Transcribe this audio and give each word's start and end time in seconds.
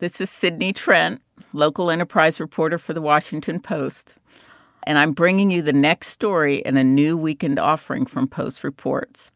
This 0.00 0.20
is 0.20 0.30
Sydney 0.30 0.72
Trent, 0.72 1.20
local 1.52 1.90
enterprise 1.90 2.38
reporter 2.38 2.78
for 2.78 2.94
the 2.94 3.00
Washington 3.00 3.58
Post. 3.58 4.14
And 4.84 4.96
I'm 4.96 5.10
bringing 5.10 5.50
you 5.50 5.60
the 5.60 5.72
next 5.72 6.10
story 6.10 6.58
in 6.58 6.76
a 6.76 6.84
new 6.84 7.16
weekend 7.16 7.58
offering 7.58 8.06
from 8.06 8.28
Post 8.28 8.62
Reports. 8.62 9.32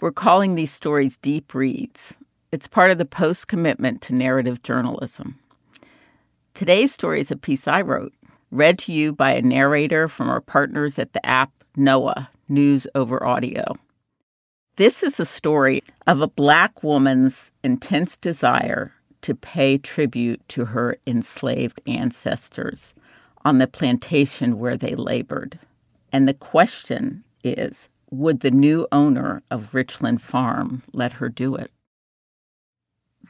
We're 0.00 0.12
calling 0.12 0.54
these 0.54 0.72
stories 0.72 1.18
deep 1.18 1.52
reads. 1.52 2.14
It's 2.52 2.66
part 2.66 2.90
of 2.90 2.96
the 2.96 3.04
Post 3.04 3.48
commitment 3.48 4.00
to 4.00 4.14
narrative 4.14 4.62
journalism. 4.62 5.38
Today's 6.54 6.90
story 6.90 7.20
is 7.20 7.30
a 7.30 7.36
piece 7.36 7.68
I 7.68 7.82
wrote, 7.82 8.14
read 8.50 8.78
to 8.78 8.94
you 8.94 9.12
by 9.12 9.32
a 9.32 9.42
narrator 9.42 10.08
from 10.08 10.30
our 10.30 10.40
partners 10.40 10.98
at 10.98 11.12
the 11.12 11.26
app 11.26 11.52
Noa, 11.76 12.30
News 12.48 12.86
Over 12.94 13.22
Audio. 13.22 13.76
This 14.76 15.02
is 15.02 15.20
a 15.20 15.26
story 15.26 15.82
of 16.06 16.22
a 16.22 16.28
Black 16.28 16.82
woman's 16.82 17.50
intense 17.62 18.16
desire 18.16 18.94
to 19.22 19.34
pay 19.34 19.78
tribute 19.78 20.40
to 20.48 20.66
her 20.66 20.96
enslaved 21.06 21.80
ancestors 21.86 22.94
on 23.44 23.58
the 23.58 23.66
plantation 23.66 24.58
where 24.58 24.76
they 24.76 24.94
labored. 24.94 25.58
And 26.12 26.28
the 26.28 26.34
question 26.34 27.24
is 27.44 27.88
would 28.10 28.40
the 28.40 28.50
new 28.50 28.86
owner 28.90 29.42
of 29.50 29.74
Richland 29.74 30.22
Farm 30.22 30.82
let 30.92 31.14
her 31.14 31.28
do 31.28 31.54
it? 31.54 31.70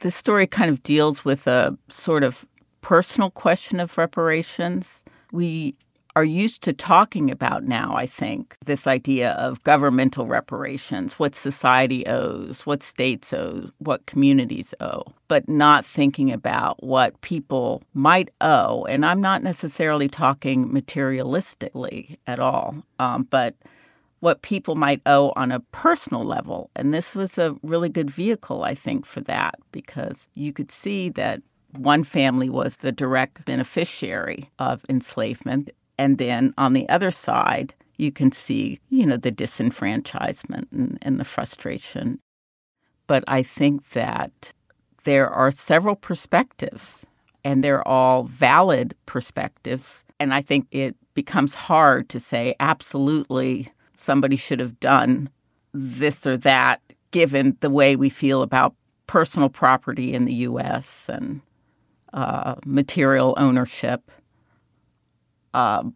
This 0.01 0.15
story 0.15 0.47
kind 0.47 0.69
of 0.69 0.81
deals 0.83 1.25
with 1.25 1.47
a 1.47 1.77
sort 1.89 2.23
of 2.23 2.45
personal 2.81 3.29
question 3.29 3.79
of 3.79 3.97
reparations. 3.97 5.03
We 5.31 5.75
are 6.19 6.25
used 6.25 6.61
to 6.63 6.73
talking 6.73 7.31
about 7.31 7.63
now, 7.63 7.95
I 7.95 8.05
think, 8.05 8.57
this 8.65 8.85
idea 8.87 9.31
of 9.35 9.63
governmental 9.63 10.27
reparations, 10.27 11.13
what 11.13 11.33
society 11.33 12.05
owes, 12.07 12.65
what 12.65 12.83
states 12.83 13.31
owe, 13.31 13.69
what 13.77 14.05
communities 14.05 14.73
owe, 14.81 15.05
but 15.29 15.47
not 15.47 15.85
thinking 15.85 16.29
about 16.29 16.83
what 16.83 17.21
people 17.21 17.83
might 17.93 18.27
owe. 18.41 18.83
And 18.83 19.05
I'm 19.05 19.21
not 19.21 19.43
necessarily 19.43 20.09
talking 20.09 20.67
materialistically 20.67 22.17
at 22.27 22.41
all, 22.41 22.75
um, 22.99 23.25
but 23.29 23.55
what 24.19 24.41
people 24.41 24.75
might 24.75 25.01
owe 25.05 25.31
on 25.37 25.53
a 25.53 25.61
personal 25.71 26.25
level. 26.25 26.69
And 26.75 26.93
this 26.93 27.15
was 27.15 27.37
a 27.37 27.55
really 27.63 27.87
good 27.87 28.11
vehicle, 28.11 28.65
I 28.65 28.75
think, 28.75 29.05
for 29.05 29.21
that, 29.21 29.55
because 29.71 30.27
you 30.35 30.51
could 30.51 30.69
see 30.69 31.07
that 31.11 31.41
one 31.77 32.03
family 32.03 32.49
was 32.49 32.77
the 32.77 32.91
direct 32.91 33.45
beneficiary 33.45 34.49
of 34.59 34.83
enslavement 34.89 35.69
and 35.99 36.17
then 36.17 36.53
on 36.57 36.71
the 36.71 36.87
other 36.87 37.11
side, 37.11 37.73
you 37.97 38.09
can 38.09 38.31
see, 38.31 38.79
you 38.89 39.05
know, 39.05 39.17
the 39.17 39.33
disenfranchisement 39.33 40.71
and, 40.71 40.97
and 41.01 41.19
the 41.19 41.25
frustration. 41.25 42.21
But 43.05 43.25
I 43.27 43.43
think 43.43 43.89
that 43.89 44.53
there 45.03 45.29
are 45.29 45.51
several 45.51 45.97
perspectives, 45.97 47.05
and 47.43 47.61
they're 47.61 47.85
all 47.85 48.23
valid 48.23 48.95
perspectives. 49.07 50.05
And 50.21 50.33
I 50.33 50.41
think 50.41 50.67
it 50.71 50.95
becomes 51.15 51.53
hard 51.53 52.07
to 52.09 52.19
say 52.19 52.55
absolutely 52.61 53.69
somebody 53.97 54.37
should 54.37 54.61
have 54.61 54.79
done 54.79 55.29
this 55.73 56.25
or 56.25 56.37
that, 56.37 56.81
given 57.11 57.57
the 57.59 57.69
way 57.69 57.97
we 57.97 58.09
feel 58.09 58.41
about 58.41 58.73
personal 59.05 59.49
property 59.49 60.13
in 60.13 60.23
the 60.23 60.33
U.S. 60.47 61.09
and 61.09 61.41
uh, 62.13 62.55
material 62.65 63.33
ownership. 63.35 64.09
Um, 65.53 65.95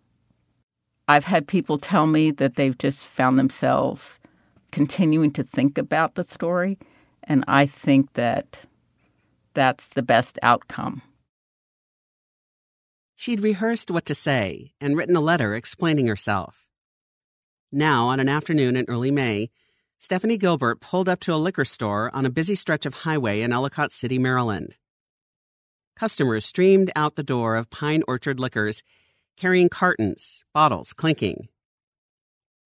I've 1.08 1.25
had 1.25 1.47
people 1.47 1.78
tell 1.78 2.08
me 2.08 2.31
that 2.31 2.56
they've 2.56 2.78
just 2.78 3.06
found 3.06 3.38
themselves 3.38 4.19
continuing 4.72 5.31
to 5.34 5.44
think 5.44 5.78
about 5.78 6.16
the 6.16 6.24
story, 6.24 6.78
and 7.24 7.44
I 7.47 7.66
think 7.66 8.13
that 8.13 8.62
that's 9.53 9.90
the 9.90 10.02
best 10.02 10.40
outcome. 10.42 11.02
She'd 13.16 13.42
rehearsed 13.42 13.92
what 13.92 14.06
to 14.08 14.16
say 14.16 14.74
and 14.81 14.97
written 14.97 15.16
a 15.16 15.22
letter 15.22 15.56
explaining 15.56 16.08
herself. 16.08 16.68
Now, 17.72 18.08
on 18.08 18.19
an 18.19 18.30
afternoon 18.30 18.75
in 18.75 18.86
early 18.88 19.12
May, 19.12 19.50
Stephanie 20.00 20.38
Gilbert 20.38 20.81
pulled 20.81 21.08
up 21.08 21.19
to 21.22 21.34
a 21.34 21.36
liquor 21.36 21.63
store 21.63 22.12
on 22.13 22.25
a 22.25 22.30
busy 22.30 22.56
stretch 22.56 22.86
of 22.86 22.94
highway 22.94 23.42
in 23.42 23.53
Ellicott 23.53 23.92
City, 23.92 24.19
Maryland. 24.19 24.78
Customers 25.96 26.44
streamed 26.44 26.92
out 26.96 27.16
the 27.16 27.24
door 27.24 27.56
of 27.56 27.69
Pine 27.69 28.03
Orchard 28.08 28.40
Liquors 28.40 28.84
carrying 29.38 29.70
cartons, 29.70 30.44
bottles 30.54 30.94
clinking. 30.94 31.48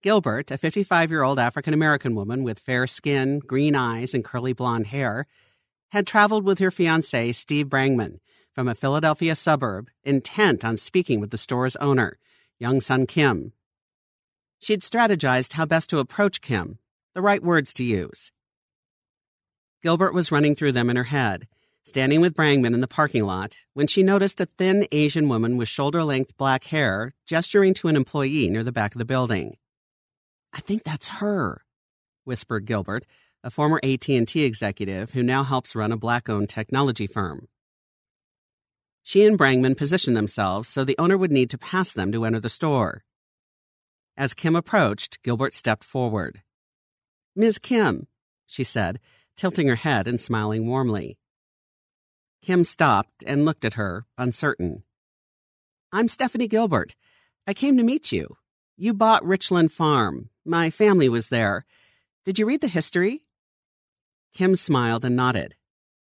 Gilbert, 0.04 0.52
a 0.52 0.58
55 0.58 1.10
year 1.10 1.24
old 1.24 1.40
African 1.40 1.74
American 1.74 2.16
woman 2.16 2.44
with 2.44 2.60
fair 2.60 2.88
skin, 2.88 3.40
green 3.40 3.76
eyes, 3.76 4.14
and 4.14 4.24
curly 4.24 4.54
blonde 4.54 4.88
hair, 4.88 5.26
had 5.92 6.06
traveled 6.06 6.44
with 6.44 6.60
her 6.60 6.72
fiance, 6.72 7.32
Steve 7.32 7.68
Brangman, 7.68 8.20
from 8.52 8.68
a 8.68 8.76
Philadelphia 8.76 9.36
suburb, 9.36 9.90
intent 10.04 10.64
on 10.64 10.78
speaking 10.78 11.20
with 11.20 11.32
the 11.32 11.38
store's 11.38 11.76
owner, 11.78 12.20
Jungsun 12.62 13.08
Kim. 13.08 13.54
She'd 14.60 14.82
strategized 14.82 15.54
how 15.54 15.66
best 15.66 15.90
to 15.92 16.00
approach 16.00 16.42
Kim, 16.42 16.80
the 17.14 17.22
right 17.22 17.42
words 17.42 17.74
to 17.74 17.84
use. 17.84 18.32
Gilbert 19.84 20.14
was 20.14 20.32
running 20.32 20.56
through 20.56 20.72
them 20.72 20.90
in 20.90 20.96
her 20.96 21.06
head 21.06 21.48
standing 21.88 22.20
with 22.20 22.36
Brangman 22.36 22.74
in 22.74 22.82
the 22.82 22.88
parking 22.88 23.24
lot 23.24 23.56
when 23.74 23.88
she 23.88 24.04
noticed 24.04 24.42
a 24.42 24.46
thin 24.46 24.86
Asian 24.92 25.30
woman 25.30 25.56
with 25.56 25.70
shoulder 25.70 26.04
length 26.04 26.36
black 26.36 26.66
hair 26.66 27.14
gesturing 27.26 27.74
to 27.74 27.88
an 27.88 27.96
employee 27.96 28.50
near 28.50 28.62
the 28.62 28.74
back 28.74 28.94
of 28.94 29.00
the 29.00 29.06
building. 29.06 29.56
I 30.52 30.60
think 30.60 30.84
that's 30.84 31.08
her, 31.08 31.64
whispered 32.26 32.66
Gilbert, 32.66 33.06
a 33.42 33.50
former 33.50 33.80
AT&T 33.84 34.44
executive 34.44 35.12
who 35.12 35.24
now 35.24 35.46
helps 35.46 35.78
run 35.78 35.94
a 35.94 35.98
black-owned 35.98 36.50
technology 36.50 37.08
firm. 37.08 37.48
She 39.02 39.24
and 39.24 39.40
Brangman 39.40 39.78
positioned 39.78 40.18
themselves 40.18 40.68
so 40.68 40.84
the 40.84 40.98
owner 41.00 41.18
would 41.18 41.32
need 41.32 41.50
to 41.52 41.58
pass 41.58 41.94
them 41.94 42.12
to 42.12 42.26
enter 42.26 42.42
the 42.42 42.50
store. 42.50 43.06
As 44.18 44.34
Kim 44.34 44.58
approached, 44.58 45.24
Gilbert 45.24 45.54
stepped 45.54 45.86
forward. 45.86 46.42
Ms. 47.34 47.60
Kim, 47.60 48.08
she 48.46 48.66
said, 48.66 49.00
tilting 49.38 49.70
her 49.70 49.76
head 49.76 50.06
and 50.06 50.20
smiling 50.20 50.68
warmly. 50.68 51.18
Kim 52.48 52.64
stopped 52.64 53.26
and 53.28 53.44
looked 53.44 53.66
at 53.66 53.74
her, 53.74 54.06
uncertain. 54.18 54.84
I'm 55.92 56.08
Stephanie 56.08 56.48
Gilbert. 56.48 56.96
I 57.46 57.54
came 57.54 57.76
to 57.76 57.84
meet 57.84 58.14
you. 58.14 58.38
You 58.78 58.94
bought 58.94 59.26
Richland 59.26 59.74
Farm. 59.74 60.30
My 60.46 60.70
family 60.70 61.10
was 61.10 61.28
there. 61.28 61.66
Did 62.24 62.40
you 62.40 62.46
read 62.46 62.62
the 62.62 62.70
history? 62.70 63.26
Kim 64.34 64.56
smiled 64.56 65.04
and 65.04 65.14
nodded. 65.14 65.56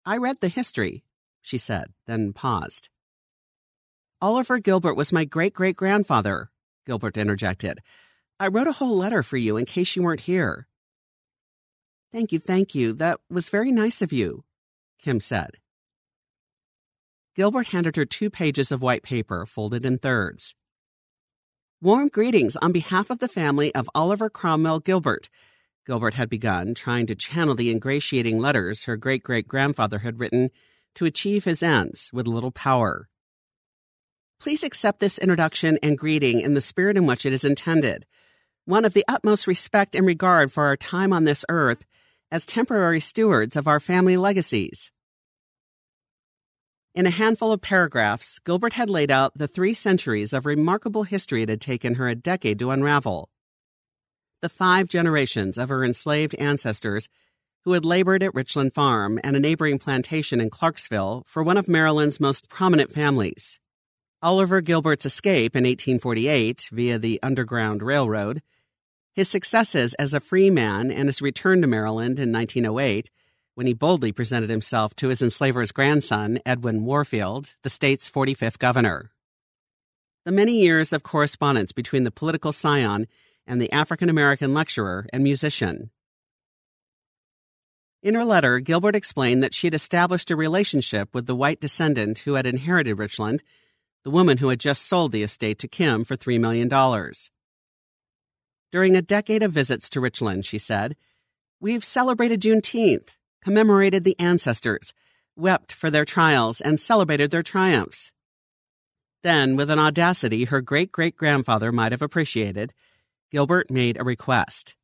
I 0.08 0.18
read 0.18 0.38
the 0.42 0.48
history, 0.48 1.04
she 1.44 1.60
said, 1.60 1.94
then 2.08 2.34
paused. 2.34 2.90
Oliver 4.20 4.58
Gilbert 4.58 4.96
was 4.96 5.14
my 5.14 5.26
great 5.26 5.54
great 5.54 5.76
grandfather, 5.76 6.50
Gilbert 6.88 7.16
interjected. 7.16 7.78
I 8.40 8.48
wrote 8.48 8.66
a 8.66 8.80
whole 8.80 8.98
letter 8.98 9.22
for 9.22 9.38
you 9.38 9.56
in 9.56 9.66
case 9.66 9.96
you 9.96 10.02
weren't 10.02 10.22
here. 10.22 10.68
Thank 12.12 12.32
you, 12.32 12.40
thank 12.40 12.74
you. 12.74 12.92
That 12.94 13.20
was 13.30 13.50
very 13.50 13.72
nice 13.72 14.02
of 14.02 14.12
you, 14.12 14.46
Kim 14.98 15.20
said. 15.20 15.60
Gilbert 17.36 17.68
handed 17.68 17.96
her 17.96 18.06
two 18.06 18.30
pages 18.30 18.72
of 18.72 18.84
white 18.84 19.02
paper 19.02 19.46
folded 19.46 19.84
in 19.86 19.98
thirds. 19.98 20.54
Warm 21.82 22.10
greetings 22.10 22.56
on 22.56 22.72
behalf 22.72 23.10
of 23.10 23.20
the 23.20 23.28
family 23.28 23.74
of 23.74 23.90
Oliver 23.96 24.30
Cromwell 24.30 24.80
Gilbert. 24.80 25.30
Gilbert 25.86 26.14
had 26.14 26.30
begun, 26.30 26.76
trying 26.76 27.08
to 27.08 27.16
channel 27.16 27.56
the 27.56 27.72
ingratiating 27.72 28.40
letters 28.40 28.84
her 28.84 28.96
great 28.96 29.24
great 29.24 29.48
grandfather 29.48 30.00
had 30.00 30.20
written 30.20 30.52
to 30.96 31.06
achieve 31.06 31.44
his 31.44 31.64
ends 31.64 32.12
with 32.14 32.28
little 32.28 32.52
power. 32.52 33.10
Please 34.40 34.64
accept 34.64 35.00
this 35.00 35.18
introduction 35.18 35.80
and 35.82 35.98
greeting 35.98 36.40
in 36.40 36.54
the 36.54 36.62
spirit 36.62 36.98
in 36.98 37.08
which 37.08 37.26
it 37.26 37.34
is 37.34 37.44
intended, 37.44 38.06
one 38.66 38.86
of 38.86 38.94
the 38.94 39.06
utmost 39.08 39.48
respect 39.48 39.96
and 39.96 40.06
regard 40.06 40.52
for 40.52 40.66
our 40.66 40.78
time 40.78 41.12
on 41.12 41.24
this 41.24 41.44
earth 41.50 41.84
as 42.32 42.46
temporary 42.46 43.00
stewards 43.00 43.56
of 43.56 43.68
our 43.68 43.80
family 43.80 44.18
legacies. 44.18 44.92
In 46.96 47.08
a 47.08 47.12
handful 47.12 47.52
of 47.52 47.62
paragraphs, 47.62 48.38
Gilbert 48.38 48.74
had 48.74 48.88
laid 48.88 49.10
out 49.10 49.34
the 49.36 49.48
three 49.48 49.74
centuries 49.74 50.32
of 50.32 50.46
remarkable 50.46 51.04
history 51.04 51.42
it 51.42 51.50
had 51.50 51.60
taken 51.60 51.96
her 51.96 52.08
a 52.08 52.14
decade 52.14 52.60
to 52.60 52.70
unravel. 52.70 53.30
The 54.44 54.50
five 54.50 54.90
generations 54.90 55.58
of 55.58 55.70
her 55.70 55.84
enslaved 55.84 56.36
ancestors 56.36 57.10
who 57.64 57.72
had 57.72 57.84
labored 57.84 58.22
at 58.22 58.36
Richland 58.36 58.76
Farm 58.76 59.20
and 59.24 59.36
a 59.36 59.40
neighboring 59.40 59.80
plantation 59.80 60.40
in 60.40 60.52
Clarksville 60.52 61.24
for 61.26 61.42
one 61.42 61.58
of 61.58 61.68
Maryland's 61.68 62.20
most 62.20 62.48
prominent 62.48 62.92
families. 62.92 63.60
Oliver 64.22 64.62
Gilbert's 64.62 65.06
escape 65.06 65.56
in 65.56 65.64
1848 65.64 66.70
via 66.72 67.00
the 67.00 67.20
Underground 67.24 67.82
Railroad, 67.82 68.44
his 69.14 69.30
successes 69.30 69.96
as 69.96 70.14
a 70.14 70.20
free 70.20 70.52
man, 70.52 70.92
and 70.92 71.08
his 71.08 71.24
return 71.24 71.62
to 71.62 71.68
Maryland 71.68 72.20
in 72.20 72.32
1908 72.32 73.10
when 73.56 73.68
he 73.68 73.74
boldly 73.74 74.12
presented 74.12 74.50
himself 74.50 74.96
to 74.96 75.10
his 75.10 75.22
enslaver's 75.22 75.72
grandson, 75.72 76.40
Edwin 76.46 76.86
Warfield, 76.86 77.54
the 77.64 77.70
state's 77.70 78.10
45th 78.10 78.58
governor. 78.58 79.12
The 80.26 80.32
many 80.32 80.60
years 80.62 80.94
of 80.94 81.04
correspondence 81.04 81.72
between 81.72 82.04
the 82.04 82.12
political 82.12 82.52
scion 82.52 83.08
and 83.46 83.62
the 83.62 83.72
African 83.72 84.10
American 84.10 84.54
lecturer 84.54 85.06
and 85.12 85.24
musician. 85.24 85.92
In 88.02 88.16
her 88.16 88.26
letter, 88.26 88.60
Gilbert 88.60 88.96
explained 88.96 89.44
that 89.44 89.54
she 89.54 89.68
had 89.68 89.74
established 89.74 90.32
a 90.32 90.36
relationship 90.36 91.14
with 91.14 91.26
the 91.26 91.36
white 91.36 91.62
descendant 91.62 92.20
who 92.20 92.34
had 92.34 92.46
inherited 92.46 92.96
Richland, 92.96 93.44
the 94.04 94.10
woman 94.10 94.40
who 94.40 94.50
had 94.50 94.60
just 94.60 94.86
sold 94.86 95.12
the 95.12 95.24
estate 95.24 95.60
to 95.60 95.68
Kim 95.68 96.04
for 96.04 96.18
$3 96.18 96.40
million. 96.40 96.68
During 98.72 98.96
a 98.96 99.02
decade 99.02 99.44
of 99.44 99.54
visits 99.54 99.90
to 99.92 100.02
Richland, 100.02 100.46
she 100.46 100.58
said, 100.58 100.98
We've 101.62 101.84
celebrated 101.84 102.42
Juneteenth, 102.42 103.10
commemorated 103.44 104.04
the 104.04 104.20
ancestors, 104.20 104.94
wept 105.36 105.72
for 105.72 105.90
their 105.90 106.06
trials, 106.06 106.62
and 106.62 106.80
celebrated 106.80 107.32
their 107.32 107.44
triumphs. 107.44 108.12
Then, 109.24 109.56
with 109.56 109.70
an 109.70 109.80
audacity 109.80 110.46
her 110.46 110.62
great 110.62 110.92
great 110.92 111.16
grandfather 111.16 111.72
might 111.72 111.92
have 111.92 112.02
appreciated, 112.02 112.74
Gilbert 113.32 113.72
made 113.72 114.00
a 114.00 114.04
request. 114.04 114.76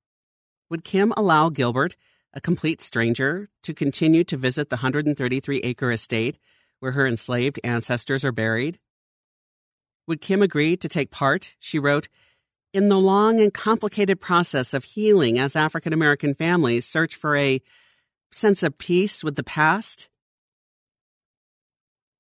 Would 0.70 0.84
Kim 0.84 1.14
allow 1.18 1.50
Gilbert, 1.50 1.96
a 2.34 2.42
complete 2.42 2.82
stranger, 2.82 3.50
to 3.64 3.74
continue 3.74 4.24
to 4.26 4.38
visit 4.38 4.70
the 4.70 4.78
133 4.78 5.58
acre 5.60 5.92
estate 5.92 6.38
where 6.80 6.94
her 6.94 7.06
enslaved 7.06 7.60
ancestors 7.64 8.24
are 8.24 8.32
buried? 8.32 8.80
Would 10.08 10.22
Kim 10.22 10.42
agree 10.42 10.78
to 10.78 10.90
take 10.90 11.12
part, 11.12 11.56
she 11.60 11.78
wrote, 11.78 12.08
in 12.74 12.90
the 12.90 13.00
long 13.00 13.42
and 13.42 13.54
complicated 13.54 14.22
process 14.22 14.74
of 14.74 14.84
healing 14.84 15.40
as 15.40 15.56
African 15.56 15.92
American 15.92 16.34
families 16.34 16.86
search 16.86 17.16
for 17.16 17.36
a 17.36 17.62
sense 18.32 18.64
of 18.64 18.78
peace 18.78 19.24
with 19.24 19.36
the 19.36 19.44
past? 19.44 20.10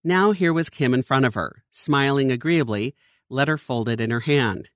Now 0.03 0.31
here 0.31 0.53
was 0.53 0.69
Kim 0.69 0.93
in 0.93 1.03
front 1.03 1.25
of 1.25 1.33
her, 1.33 1.63
smiling 1.71 2.31
agreeably, 2.31 2.95
letter 3.29 3.57
folded 3.57 3.99
in 3.99 4.11
her 4.11 4.21
hand. 4.21 4.69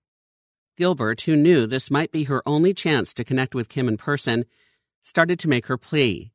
Gilbert, 0.75 1.21
who 1.21 1.35
knew 1.35 1.67
this 1.67 1.91
might 1.91 2.11
be 2.11 2.23
her 2.25 2.41
only 2.45 2.73
chance 2.73 3.13
to 3.13 3.23
connect 3.23 3.53
with 3.53 3.69
Kim 3.69 3.87
in 3.87 3.97
person, 3.97 4.45
started 5.01 5.39
to 5.39 5.49
make 5.49 5.67
her 5.67 5.77
plea. 5.77 6.31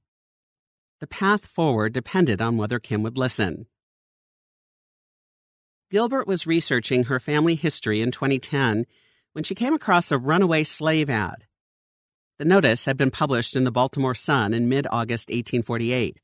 The 1.00 1.06
path 1.06 1.46
forward 1.46 1.92
depended 1.92 2.40
on 2.40 2.56
whether 2.56 2.78
Kim 2.78 3.02
would 3.02 3.18
listen. 3.18 3.66
Gilbert 5.90 6.26
was 6.26 6.46
researching 6.46 7.04
her 7.04 7.18
family 7.18 7.54
history 7.54 8.00
in 8.02 8.10
2010 8.10 8.84
when 9.32 9.44
she 9.44 9.54
came 9.54 9.74
across 9.74 10.12
a 10.12 10.18
runaway 10.18 10.64
slave 10.64 11.08
ad. 11.08 11.47
The 12.38 12.44
notice 12.44 12.84
had 12.84 12.96
been 12.96 13.10
published 13.10 13.56
in 13.56 13.64
the 13.64 13.72
Baltimore 13.72 14.14
Sun 14.14 14.54
in 14.54 14.68
mid 14.68 14.86
August 14.92 15.28
1848, 15.28 16.20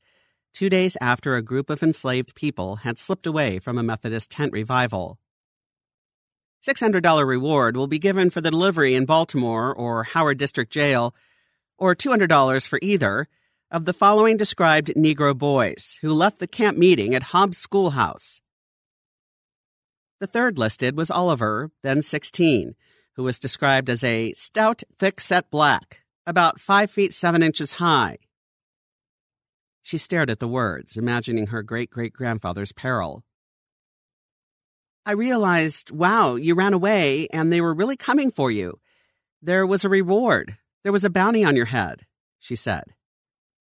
two 0.53 0.69
days 0.69 0.95
after 1.01 1.35
a 1.35 1.41
group 1.41 1.69
of 1.69 1.83
enslaved 1.83 2.35
people 2.35 2.77
had 2.77 2.97
slipped 2.97 3.27
away 3.27 3.59
from 3.59 3.77
a 3.77 3.83
Methodist 3.83 4.31
tent 4.31 4.53
revival. 4.53 5.19
$600 6.65 7.27
reward 7.27 7.75
will 7.75 7.87
be 7.87 7.99
given 7.99 8.29
for 8.29 8.39
the 8.39 8.49
delivery 8.49 8.95
in 8.95 9.05
Baltimore 9.05 9.73
or 9.73 10.03
Howard 10.03 10.37
District 10.37 10.71
Jail, 10.71 11.13
or 11.77 11.93
$200 11.93 12.65
for 12.65 12.79
either, 12.81 13.27
of 13.69 13.83
the 13.83 13.91
following 13.91 14.37
described 14.37 14.93
Negro 14.95 15.37
boys 15.37 15.99
who 15.99 16.13
left 16.13 16.39
the 16.39 16.47
camp 16.47 16.77
meeting 16.77 17.13
at 17.13 17.23
Hobbs 17.23 17.57
Schoolhouse. 17.57 18.39
The 20.21 20.27
third 20.27 20.57
listed 20.57 20.95
was 20.95 21.11
Oliver, 21.11 21.71
then 21.83 22.01
16, 22.01 22.75
who 23.15 23.23
was 23.23 23.37
described 23.37 23.89
as 23.89 24.01
a 24.01 24.31
stout, 24.31 24.81
thick 24.97 25.19
set 25.19 25.51
black, 25.51 26.04
about 26.25 26.59
five 26.59 26.89
feet 26.89 27.13
seven 27.13 27.43
inches 27.43 27.73
high. 27.73 28.17
She 29.81 29.97
stared 29.97 30.29
at 30.29 30.39
the 30.39 30.47
words, 30.47 30.97
imagining 30.97 31.47
her 31.47 31.61
great 31.61 31.89
great 31.89 32.13
grandfather's 32.13 32.71
peril. 32.71 33.23
I 35.05 35.11
realized, 35.11 35.91
wow, 35.91 36.35
you 36.35 36.55
ran 36.55 36.73
away 36.73 37.27
and 37.31 37.51
they 37.51 37.61
were 37.61 37.75
really 37.75 37.95
coming 37.95 38.31
for 38.31 38.49
you. 38.49 38.79
There 39.41 39.67
was 39.67 39.85
a 39.85 39.89
reward. 39.89 40.57
There 40.83 40.91
was 40.91 41.05
a 41.05 41.11
bounty 41.11 41.43
on 41.43 41.55
your 41.55 41.65
head, 41.65 42.07
she 42.39 42.55
said. 42.55 42.85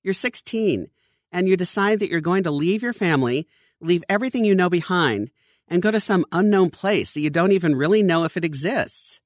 You're 0.02 0.14
16 0.14 0.88
and 1.30 1.48
you 1.48 1.56
decide 1.56 1.98
that 1.98 2.08
you're 2.08 2.20
going 2.20 2.44
to 2.44 2.50
leave 2.50 2.82
your 2.82 2.92
family, 2.92 3.46
leave 3.80 4.04
everything 4.08 4.44
you 4.44 4.54
know 4.54 4.70
behind, 4.70 5.30
and 5.68 5.82
go 5.82 5.90
to 5.90 6.00
some 6.00 6.24
unknown 6.32 6.70
place 6.70 7.12
that 7.12 7.20
you 7.20 7.28
don't 7.28 7.52
even 7.52 7.74
really 7.74 8.02
know 8.02 8.24
if 8.24 8.36
it 8.36 8.44
exists. 8.44 9.20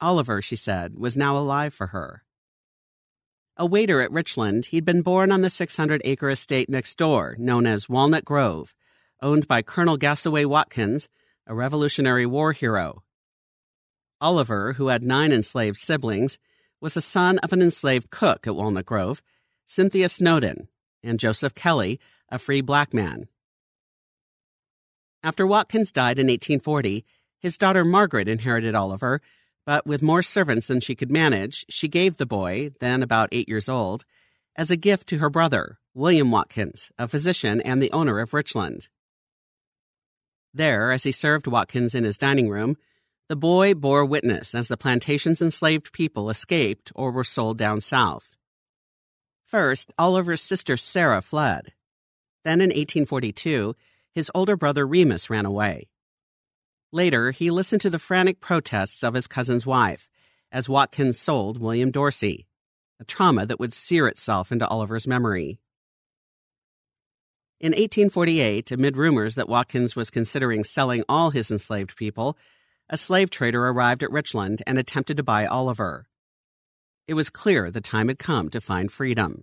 Oliver, 0.00 0.42
she 0.42 0.56
said, 0.56 0.98
was 0.98 1.16
now 1.16 1.38
alive 1.38 1.72
for 1.72 1.88
her. 1.88 2.24
A 3.56 3.64
waiter 3.64 4.00
at 4.00 4.10
Richland, 4.10 4.66
he'd 4.66 4.84
been 4.84 5.02
born 5.02 5.30
on 5.30 5.42
the 5.42 5.50
600 5.50 6.02
acre 6.04 6.28
estate 6.28 6.68
next 6.68 6.98
door, 6.98 7.36
known 7.38 7.66
as 7.66 7.88
Walnut 7.88 8.24
Grove, 8.24 8.74
owned 9.22 9.46
by 9.46 9.62
Colonel 9.62 9.96
Gassaway 9.96 10.44
Watkins, 10.44 11.08
a 11.46 11.54
Revolutionary 11.54 12.26
War 12.26 12.50
hero. 12.50 13.04
Oliver, 14.20 14.72
who 14.72 14.88
had 14.88 15.04
nine 15.04 15.32
enslaved 15.32 15.76
siblings, 15.76 16.36
was 16.80 16.94
the 16.94 17.00
son 17.00 17.38
of 17.38 17.52
an 17.52 17.62
enslaved 17.62 18.10
cook 18.10 18.48
at 18.48 18.56
Walnut 18.56 18.86
Grove, 18.86 19.22
Cynthia 19.66 20.08
Snowden, 20.08 20.66
and 21.04 21.20
Joseph 21.20 21.54
Kelly, 21.54 22.00
a 22.30 22.40
free 22.40 22.60
black 22.60 22.92
man. 22.92 23.28
After 25.22 25.46
Watkins 25.46 25.92
died 25.92 26.18
in 26.18 26.26
1840, 26.26 27.04
his 27.38 27.56
daughter 27.56 27.84
Margaret 27.84 28.26
inherited 28.26 28.74
Oliver, 28.74 29.20
but 29.66 29.86
with 29.86 30.02
more 30.02 30.22
servants 30.22 30.66
than 30.66 30.80
she 30.80 30.94
could 30.94 31.10
manage, 31.10 31.64
she 31.68 31.88
gave 31.88 32.16
the 32.16 32.26
boy, 32.26 32.70
then 32.80 33.02
about 33.02 33.28
eight 33.32 33.48
years 33.48 33.68
old, 33.68 34.04
as 34.56 34.70
a 34.70 34.76
gift 34.76 35.08
to 35.08 35.18
her 35.18 35.30
brother, 35.30 35.78
William 35.94 36.30
Watkins, 36.30 36.90
a 36.98 37.08
physician 37.08 37.60
and 37.60 37.82
the 37.82 37.92
owner 37.92 38.20
of 38.20 38.34
Richland. 38.34 38.88
There, 40.52 40.92
as 40.92 41.02
he 41.02 41.12
served 41.12 41.46
Watkins 41.46 41.94
in 41.94 42.04
his 42.04 42.18
dining 42.18 42.48
room, 42.48 42.76
the 43.28 43.36
boy 43.36 43.74
bore 43.74 44.04
witness 44.04 44.54
as 44.54 44.68
the 44.68 44.76
plantation's 44.76 45.40
enslaved 45.40 45.92
people 45.92 46.30
escaped 46.30 46.92
or 46.94 47.10
were 47.10 47.24
sold 47.24 47.58
down 47.58 47.80
south. 47.80 48.36
First, 49.44 49.92
Oliver's 49.98 50.42
sister 50.42 50.76
Sarah 50.76 51.22
fled. 51.22 51.72
Then 52.44 52.60
in 52.60 52.68
1842, 52.68 53.74
his 54.12 54.30
older 54.34 54.56
brother 54.56 54.86
Remus 54.86 55.30
ran 55.30 55.46
away. 55.46 55.88
Later, 56.94 57.32
he 57.32 57.50
listened 57.50 57.82
to 57.82 57.90
the 57.90 57.98
frantic 57.98 58.38
protests 58.38 59.02
of 59.02 59.14
his 59.14 59.26
cousin's 59.26 59.66
wife 59.66 60.08
as 60.52 60.68
Watkins 60.68 61.18
sold 61.18 61.60
William 61.60 61.90
Dorsey, 61.90 62.46
a 63.00 63.04
trauma 63.04 63.44
that 63.46 63.58
would 63.58 63.74
sear 63.74 64.06
itself 64.06 64.52
into 64.52 64.68
Oliver's 64.68 65.04
memory. 65.04 65.58
In 67.58 67.72
1848, 67.72 68.70
amid 68.70 68.96
rumors 68.96 69.34
that 69.34 69.48
Watkins 69.48 69.96
was 69.96 70.08
considering 70.08 70.62
selling 70.62 71.02
all 71.08 71.30
his 71.30 71.50
enslaved 71.50 71.96
people, 71.96 72.38
a 72.88 72.96
slave 72.96 73.28
trader 73.28 73.66
arrived 73.66 74.04
at 74.04 74.12
Richland 74.12 74.62
and 74.64 74.78
attempted 74.78 75.16
to 75.16 75.24
buy 75.24 75.46
Oliver. 75.46 76.06
It 77.08 77.14
was 77.14 77.28
clear 77.28 77.72
the 77.72 77.80
time 77.80 78.06
had 78.06 78.20
come 78.20 78.50
to 78.50 78.60
find 78.60 78.92
freedom. 78.92 79.42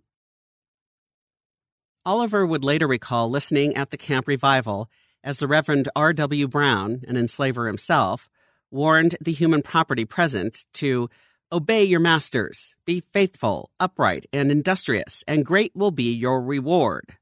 Oliver 2.06 2.46
would 2.46 2.64
later 2.64 2.88
recall 2.88 3.30
listening 3.30 3.76
at 3.76 3.90
the 3.90 3.98
camp 3.98 4.30
revival 4.30 4.90
as 5.24 5.38
the 5.38 5.48
Reverend 5.48 5.90
R.W. 5.96 6.48
Brown, 6.48 7.02
an 7.08 7.16
enslaver 7.16 7.68
himself, 7.68 8.30
warned 8.70 9.16
the 9.22 9.34
human 9.34 9.62
property 9.62 10.06
present 10.06 10.66
to 10.74 11.10
obey 11.52 11.84
your 11.84 12.00
masters, 12.00 12.76
be 12.86 13.02
faithful, 13.02 13.70
upright, 13.80 14.26
and 14.32 14.52
industrious, 14.52 15.24
and 15.28 15.46
great 15.46 15.76
will 15.76 15.92
be 15.92 16.14
your 16.14 16.42
reward. 16.42 17.18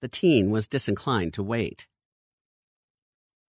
The 0.00 0.08
teen 0.08 0.50
was 0.50 0.68
disinclined 0.68 1.34
to 1.34 1.42
wait. 1.42 1.86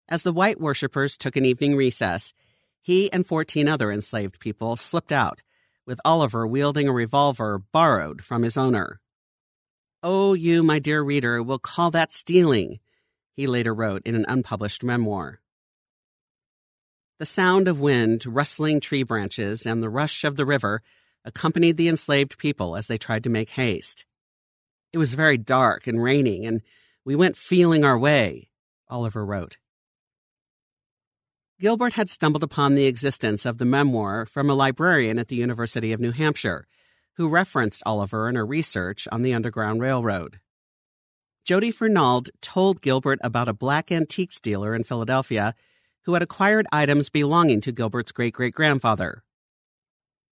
As 0.08 0.22
the 0.22 0.32
white 0.32 0.60
worshippers 0.60 1.16
took 1.16 1.36
an 1.36 1.44
evening 1.44 1.76
recess, 1.76 2.32
he 2.80 3.12
and 3.12 3.26
14 3.26 3.68
other 3.68 3.92
enslaved 3.92 4.40
people 4.40 4.76
slipped 4.76 5.12
out, 5.12 5.42
with 5.86 6.00
Oliver 6.04 6.46
wielding 6.46 6.88
a 6.88 6.92
revolver 6.92 7.58
borrowed 7.58 8.22
from 8.22 8.42
his 8.42 8.56
owner. 8.56 9.00
Oh, 10.02 10.34
you, 10.34 10.62
my 10.62 10.78
dear 10.78 11.02
reader, 11.02 11.42
will 11.42 11.58
call 11.58 11.90
that 11.92 12.12
stealing, 12.12 12.80
he 13.34 13.46
later 13.46 13.74
wrote 13.74 14.02
in 14.04 14.14
an 14.14 14.26
unpublished 14.28 14.82
memoir. 14.82 15.40
The 17.18 17.26
sound 17.26 17.68
of 17.68 17.80
wind, 17.80 18.26
rustling 18.26 18.80
tree 18.80 19.02
branches, 19.02 19.64
and 19.64 19.82
the 19.82 19.88
rush 19.90 20.24
of 20.24 20.36
the 20.36 20.46
river 20.46 20.82
accompanied 21.24 21.76
the 21.76 21.88
enslaved 21.88 22.36
people 22.38 22.76
as 22.76 22.88
they 22.88 22.98
tried 22.98 23.24
to 23.24 23.30
make 23.30 23.50
haste. 23.50 24.04
It 24.92 24.98
was 24.98 25.14
very 25.14 25.38
dark 25.38 25.86
and 25.86 26.02
raining, 26.02 26.44
and 26.44 26.62
we 27.04 27.14
went 27.14 27.36
feeling 27.36 27.84
our 27.84 27.98
way, 27.98 28.50
Oliver 28.88 29.24
wrote. 29.24 29.56
Gilbert 31.60 31.92
had 31.92 32.10
stumbled 32.10 32.42
upon 32.42 32.74
the 32.74 32.86
existence 32.86 33.46
of 33.46 33.58
the 33.58 33.64
memoir 33.64 34.26
from 34.26 34.50
a 34.50 34.54
librarian 34.54 35.18
at 35.18 35.28
the 35.28 35.36
University 35.36 35.92
of 35.92 36.00
New 36.00 36.10
Hampshire, 36.10 36.66
who 37.14 37.28
referenced 37.28 37.84
Oliver 37.86 38.28
in 38.28 38.34
her 38.34 38.44
research 38.44 39.06
on 39.12 39.22
the 39.22 39.32
Underground 39.32 39.80
Railroad. 39.80 40.40
Jody 41.44 41.72
Fernald 41.72 42.30
told 42.40 42.82
Gilbert 42.82 43.18
about 43.20 43.48
a 43.48 43.52
black 43.52 43.90
antiques 43.90 44.40
dealer 44.40 44.76
in 44.76 44.84
Philadelphia 44.84 45.56
who 46.02 46.12
had 46.12 46.22
acquired 46.22 46.68
items 46.70 47.08
belonging 47.08 47.60
to 47.62 47.72
Gilbert's 47.72 48.12
great 48.12 48.32
great 48.32 48.54
grandfather. 48.54 49.24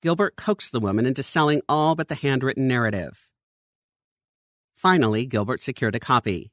Gilbert 0.02 0.36
coaxed 0.36 0.70
the 0.70 0.78
woman 0.78 1.06
into 1.06 1.24
selling 1.24 1.62
all 1.68 1.96
but 1.96 2.06
the 2.06 2.14
handwritten 2.14 2.68
narrative. 2.68 3.28
Finally, 4.72 5.26
Gilbert 5.26 5.60
secured 5.60 5.96
a 5.96 6.00
copy. 6.00 6.52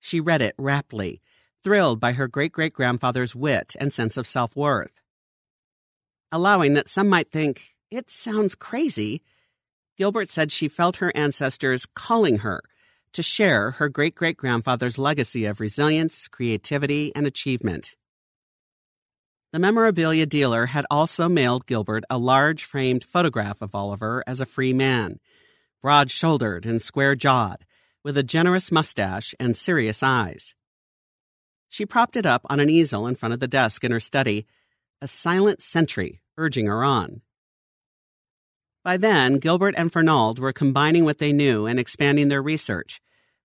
She 0.00 0.18
read 0.18 0.40
it 0.40 0.54
raptly, 0.56 1.20
thrilled 1.62 2.00
by 2.00 2.12
her 2.12 2.26
great 2.26 2.52
great 2.52 2.72
grandfather's 2.72 3.36
wit 3.36 3.76
and 3.78 3.92
sense 3.92 4.16
of 4.16 4.26
self 4.26 4.56
worth. 4.56 5.02
Allowing 6.32 6.72
that 6.72 6.88
some 6.88 7.08
might 7.08 7.30
think, 7.30 7.74
it 7.90 8.08
sounds 8.08 8.54
crazy, 8.54 9.22
Gilbert 9.98 10.30
said 10.30 10.52
she 10.52 10.68
felt 10.68 10.96
her 10.96 11.12
ancestors 11.14 11.84
calling 11.84 12.38
her 12.38 12.62
to 13.12 13.22
share 13.22 13.72
her 13.72 13.88
great 13.88 14.14
great 14.14 14.36
grandfather's 14.36 14.98
legacy 14.98 15.44
of 15.44 15.60
resilience, 15.60 16.28
creativity, 16.28 17.12
and 17.14 17.26
achievement. 17.26 17.96
The 19.52 19.58
memorabilia 19.58 20.26
dealer 20.26 20.66
had 20.66 20.84
also 20.90 21.28
mailed 21.28 21.66
Gilbert 21.66 22.04
a 22.10 22.18
large 22.18 22.64
framed 22.64 23.02
photograph 23.02 23.62
of 23.62 23.74
Oliver 23.74 24.22
as 24.26 24.40
a 24.40 24.46
free 24.46 24.74
man, 24.74 25.20
broad 25.80 26.10
shouldered 26.10 26.66
and 26.66 26.82
square 26.82 27.14
jawed, 27.14 27.64
with 28.04 28.18
a 28.18 28.22
generous 28.22 28.70
mustache 28.70 29.34
and 29.40 29.56
serious 29.56 30.02
eyes. 30.02 30.54
She 31.68 31.86
propped 31.86 32.16
it 32.16 32.26
up 32.26 32.42
on 32.50 32.60
an 32.60 32.70
easel 32.70 33.06
in 33.06 33.14
front 33.14 33.32
of 33.32 33.40
the 33.40 33.48
desk 33.48 33.84
in 33.84 33.90
her 33.90 34.00
study, 34.00 34.46
a 35.00 35.08
silent 35.08 35.62
sentry 35.62 36.20
urging 36.36 36.66
her 36.66 36.84
on. 36.84 37.22
By 38.84 38.96
then, 38.96 39.38
Gilbert 39.38 39.74
and 39.76 39.92
Fernald 39.92 40.38
were 40.38 40.52
combining 40.52 41.04
what 41.04 41.18
they 41.18 41.32
knew 41.32 41.66
and 41.66 41.78
expanding 41.78 42.28
their 42.28 42.42
research, 42.42 43.00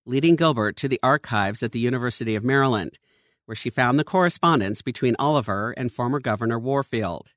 leading 0.06 0.36
Gilbert 0.36 0.76
to 0.76 0.88
the 0.88 1.00
archives 1.02 1.62
at 1.62 1.72
the 1.72 1.80
University 1.80 2.34
of 2.34 2.44
Maryland, 2.44 2.98
where 3.46 3.56
she 3.56 3.70
found 3.70 3.98
the 3.98 4.04
correspondence 4.04 4.80
between 4.80 5.16
Oliver 5.18 5.72
and 5.72 5.92
former 5.92 6.20
Governor 6.20 6.58
Warfield. 6.58 7.32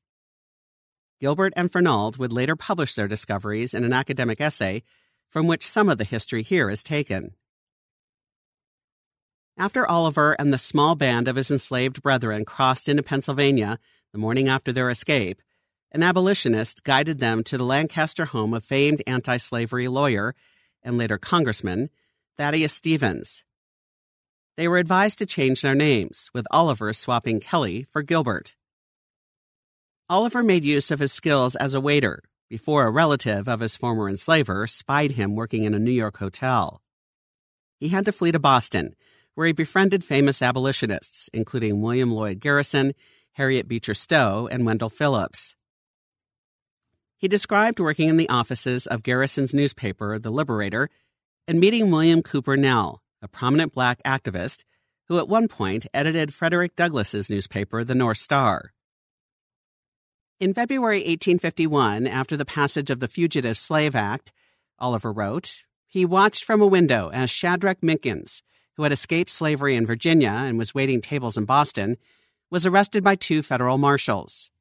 Gilbert 1.19 1.53
and 1.55 1.71
Fernald 1.71 2.17
would 2.17 2.31
later 2.31 2.55
publish 2.55 2.93
their 2.93 3.07
discoveries 3.07 3.73
in 3.73 3.83
an 3.83 3.93
academic 3.93 4.39
essay 4.39 4.83
from 5.27 5.47
which 5.47 5.67
some 5.67 5.89
of 5.89 5.97
the 5.97 6.03
history 6.03 6.43
here 6.43 6.69
is 6.69 6.83
taken. 6.83 7.31
After 9.57 9.87
Oliver 9.87 10.33
and 10.33 10.53
the 10.53 10.59
small 10.59 10.95
band 10.95 11.27
of 11.27 11.35
his 11.35 11.49
enslaved 11.49 12.03
brethren 12.03 12.45
crossed 12.45 12.87
into 12.87 13.01
Pennsylvania 13.01 13.79
the 14.13 14.19
morning 14.19 14.47
after 14.47 14.71
their 14.71 14.91
escape, 14.91 15.41
an 15.91 16.03
abolitionist 16.03 16.83
guided 16.83 17.19
them 17.19 17.43
to 17.43 17.57
the 17.57 17.63
Lancaster 17.63 18.25
home 18.25 18.53
of 18.53 18.63
famed 18.63 19.01
anti 19.07 19.37
slavery 19.37 19.87
lawyer 19.87 20.35
and 20.83 20.97
later 20.97 21.17
congressman 21.17 21.89
Thaddeus 22.37 22.73
Stevens. 22.73 23.43
They 24.57 24.67
were 24.67 24.77
advised 24.77 25.19
to 25.19 25.25
change 25.25 25.61
their 25.61 25.75
names, 25.75 26.29
with 26.33 26.47
Oliver 26.49 26.91
swapping 26.93 27.39
Kelly 27.39 27.83
for 27.83 28.01
Gilbert. 28.01 28.55
Oliver 30.09 30.41
made 30.41 30.63
use 30.63 30.89
of 30.89 30.99
his 30.99 31.11
skills 31.11 31.55
as 31.55 31.73
a 31.73 31.81
waiter 31.81 32.23
before 32.49 32.85
a 32.85 32.91
relative 32.91 33.49
of 33.49 33.59
his 33.59 33.75
former 33.75 34.07
enslaver 34.07 34.65
spied 34.67 35.11
him 35.11 35.35
working 35.35 35.63
in 35.63 35.73
a 35.73 35.79
New 35.79 35.91
York 35.91 36.17
hotel. 36.17 36.81
He 37.77 37.89
had 37.89 38.05
to 38.05 38.11
flee 38.11 38.31
to 38.31 38.39
Boston, 38.39 38.95
where 39.35 39.47
he 39.47 39.53
befriended 39.53 40.03
famous 40.03 40.41
abolitionists, 40.41 41.29
including 41.33 41.81
William 41.81 42.11
Lloyd 42.11 42.39
Garrison, 42.39 42.93
Harriet 43.33 43.67
Beecher 43.67 43.93
Stowe, 43.93 44.47
and 44.49 44.65
Wendell 44.65 44.89
Phillips. 44.89 45.56
He 47.17 47.27
described 47.27 47.79
working 47.79 48.09
in 48.09 48.17
the 48.17 48.29
offices 48.29 48.85
of 48.85 49.01
Garrison's 49.01 49.53
newspaper, 49.53 50.19
The 50.19 50.29
Liberator, 50.29 50.89
and 51.47 51.59
meeting 51.59 51.89
William 51.89 52.21
Cooper 52.21 52.55
Nell, 52.55 53.01
a 53.23 53.27
prominent 53.27 53.73
black 53.73 54.01
activist 54.03 54.63
who 55.07 55.17
at 55.17 55.27
one 55.27 55.47
point 55.47 55.87
edited 55.93 56.33
Frederick 56.33 56.75
Douglass's 56.75 57.29
newspaper, 57.29 57.83
The 57.83 57.95
North 57.95 58.17
Star. 58.17 58.73
In 60.39 60.53
February 60.53 60.99
1851, 60.99 62.05
after 62.05 62.37
the 62.37 62.45
passage 62.45 62.91
of 62.91 62.99
the 62.99 63.07
Fugitive 63.07 63.57
Slave 63.57 63.95
Act, 63.95 64.31
Oliver 64.77 65.11
wrote, 65.11 65.63
he 65.87 66.05
watched 66.05 66.43
from 66.43 66.61
a 66.61 66.67
window 66.67 67.09
as 67.11 67.31
Shadrach 67.31 67.81
Minkins, 67.81 68.43
who 68.75 68.83
had 68.83 68.91
escaped 68.91 69.31
slavery 69.31 69.75
in 69.75 69.87
Virginia 69.87 70.29
and 70.29 70.59
was 70.59 70.75
waiting 70.75 71.01
tables 71.01 71.37
in 71.37 71.45
Boston, 71.45 71.97
was 72.51 72.67
arrested 72.67 73.03
by 73.03 73.15
two 73.15 73.41
federal 73.41 73.79
marshals. 73.79 74.51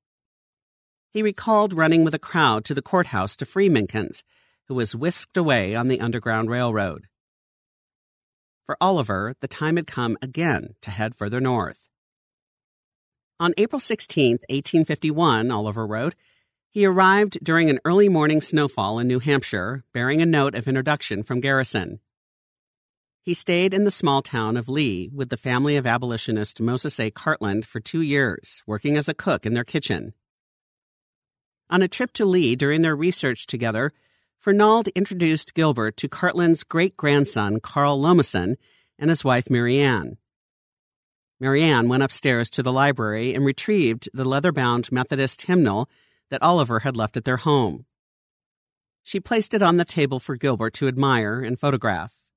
He 1.17 1.23
recalled 1.23 1.73
running 1.73 2.05
with 2.05 2.13
a 2.13 2.19
crowd 2.19 2.67
to 2.67 2.75
the 2.75 2.83
courthouse 2.83 3.37
to 3.37 3.47
free 3.47 3.71
Minkins, 3.71 4.23
who 4.69 4.75
was 4.75 4.95
whisked 4.95 5.39
away 5.39 5.75
on 5.75 5.89
the 5.89 5.99
Underground 5.99 6.51
Railroad. 6.51 7.07
For 8.67 8.77
Oliver, 8.83 9.35
the 9.41 9.49
time 9.49 9.77
had 9.77 9.87
come 9.87 10.19
again 10.21 10.75
to 10.83 10.91
head 10.91 11.15
further 11.15 11.41
north. 11.41 11.89
On 13.41 13.55
April 13.57 13.81
16, 13.81 14.33
1851, 14.51 15.51
Oliver 15.51 15.87
wrote, 15.87 16.15
he 16.69 16.85
arrived 16.85 17.39
during 17.43 17.71
an 17.71 17.81
early 17.87 18.11
morning 18.11 18.43
snowfall 18.43 18.99
in 18.99 19.09
New 19.09 19.21
Hampshire, 19.21 19.85
bearing 19.95 20.21
a 20.21 20.27
note 20.27 20.55
of 20.55 20.69
introduction 20.69 21.23
from 21.23 21.41
Garrison. 21.41 22.01
He 23.23 23.33
stayed 23.33 23.73
in 23.73 23.85
the 23.85 23.91
small 23.91 24.21
town 24.21 24.59
of 24.59 24.69
Lee 24.69 25.09
with 25.15 25.31
the 25.31 25.39
family 25.39 25.79
of 25.79 25.87
abolitionist 25.87 26.61
Moses 26.61 27.01
A. 27.01 27.11
Cartland 27.11 27.65
for 27.65 27.81
two 27.81 28.03
years, 28.03 28.63
working 28.67 28.99
as 28.99 29.09
a 29.09 29.15
cook 29.15 29.47
in 29.47 29.55
their 29.55 29.65
kitchen. 29.65 30.13
On 31.69 31.83
a 31.83 31.89
trip 31.89 32.13
to 32.15 32.25
Lee 32.25 32.55
during 32.55 32.83
their 32.83 32.97
research 32.97 33.47
together, 33.47 33.93
Fernald 34.39 34.89
introduced 34.89 35.55
Gilbert 35.55 35.97
to 35.97 36.09
Cartland's 36.09 36.63
great 36.63 36.97
grandson, 36.97 37.59
Carl 37.61 38.01
Lomason, 38.01 38.57
and 38.99 39.11
his 39.11 39.25
wife, 39.25 39.51
Marianne. 39.51 40.19
Marianne 41.41 41.89
went 41.89 42.03
upstairs 42.03 42.49
to 42.51 42.63
the 42.63 42.73
library 42.73 43.35
and 43.35 43.45
retrieved 43.45 44.09
the 44.15 44.25
leather 44.25 44.53
bound 44.53 44.91
Methodist 44.93 45.43
hymnal 45.43 45.91
that 46.31 46.43
Oliver 46.43 46.81
had 46.81 46.97
left 46.97 47.17
at 47.17 47.25
their 47.25 47.37
home. 47.39 47.85
She 49.03 49.21
placed 49.21 49.53
it 49.53 49.63
on 49.63 49.77
the 49.77 49.85
table 49.85 50.19
for 50.19 50.37
Gilbert 50.37 50.75
to 50.75 50.89
admire 50.89 51.41
and 51.41 51.59
photograph. 51.59 52.29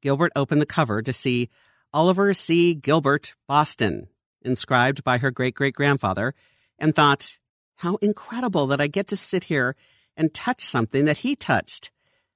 Gilbert 0.00 0.32
opened 0.36 0.60
the 0.60 0.66
cover 0.66 1.02
to 1.02 1.12
see 1.12 1.48
Oliver 1.92 2.34
C. 2.34 2.74
Gilbert, 2.74 3.34
Boston, 3.48 4.08
inscribed 4.42 5.02
by 5.02 5.18
her 5.18 5.30
great 5.30 5.54
great 5.54 5.74
grandfather, 5.74 6.34
and 6.78 6.94
thought, 6.94 7.38
how 7.76 7.96
incredible 7.96 8.66
that 8.68 8.80
I 8.80 8.86
get 8.86 9.08
to 9.08 9.16
sit 9.16 9.44
here 9.44 9.76
and 10.16 10.32
touch 10.32 10.62
something 10.62 11.04
that 11.06 11.18
he 11.18 11.34
touched, 11.34 11.90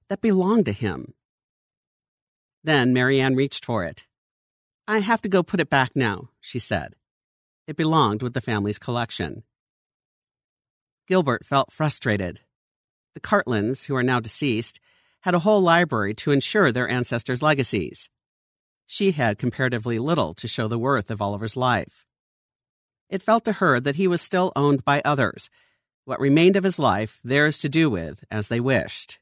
that 0.08 0.20
belonged 0.20 0.66
to 0.66 0.72
him. 0.72 1.14
Then 2.64 2.92
Marianne 2.92 3.36
reached 3.36 3.64
for 3.64 3.84
it. 3.84 4.06
I 4.86 4.98
have 4.98 5.22
to 5.22 5.28
go 5.28 5.42
put 5.42 5.60
it 5.60 5.70
back 5.70 5.94
now, 5.94 6.30
she 6.40 6.58
said. 6.58 6.94
It 7.66 7.76
belonged 7.76 8.22
with 8.22 8.34
the 8.34 8.40
family's 8.40 8.78
collection. 8.78 9.44
Gilbert 11.06 11.44
felt 11.44 11.72
frustrated. 11.72 12.40
The 13.14 13.20
Cartlands, 13.20 13.84
who 13.84 13.94
are 13.94 14.02
now 14.02 14.20
deceased, 14.20 14.80
had 15.20 15.34
a 15.34 15.40
whole 15.40 15.60
library 15.60 16.14
to 16.14 16.30
ensure 16.30 16.72
their 16.72 16.88
ancestors' 16.88 17.42
legacies. 17.42 18.08
She 18.86 19.12
had 19.12 19.38
comparatively 19.38 19.98
little 19.98 20.32
to 20.34 20.48
show 20.48 20.68
the 20.68 20.78
worth 20.78 21.10
of 21.10 21.20
Oliver's 21.20 21.56
life. 21.56 22.06
It 23.08 23.22
felt 23.22 23.44
to 23.46 23.52
her 23.54 23.80
that 23.80 23.96
he 23.96 24.06
was 24.06 24.20
still 24.20 24.52
owned 24.54 24.84
by 24.84 25.00
others. 25.04 25.50
What 26.04 26.20
remained 26.20 26.56
of 26.56 26.64
his 26.64 26.78
life, 26.78 27.20
theirs 27.24 27.58
to 27.60 27.68
do 27.68 27.90
with 27.90 28.24
as 28.30 28.48
they 28.48 28.60
wished. 28.60 29.18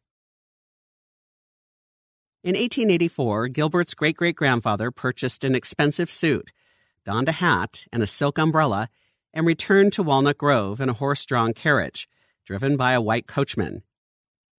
In 2.43 2.55
1884, 2.55 3.49
Gilbert's 3.49 3.95
great 3.95 4.17
great 4.17 4.37
grandfather 4.37 4.93
purchased 4.93 5.43
an 5.43 5.57
expensive 5.57 6.09
suit, 6.09 6.53
donned 7.05 7.29
a 7.29 7.33
hat 7.33 7.87
and 7.93 8.03
a 8.03 8.07
silk 8.07 8.39
umbrella, 8.39 8.89
and 9.35 9.47
returned 9.47 9.93
to 9.95 10.03
Walnut 10.03 10.39
Grove 10.39 10.81
in 10.81 10.89
a 10.89 10.95
horse 10.95 11.27
drawn 11.27 11.53
carriage, 11.53 12.09
driven 12.45 12.77
by 12.77 12.93
a 12.93 13.01
white 13.01 13.27
coachman. 13.27 13.83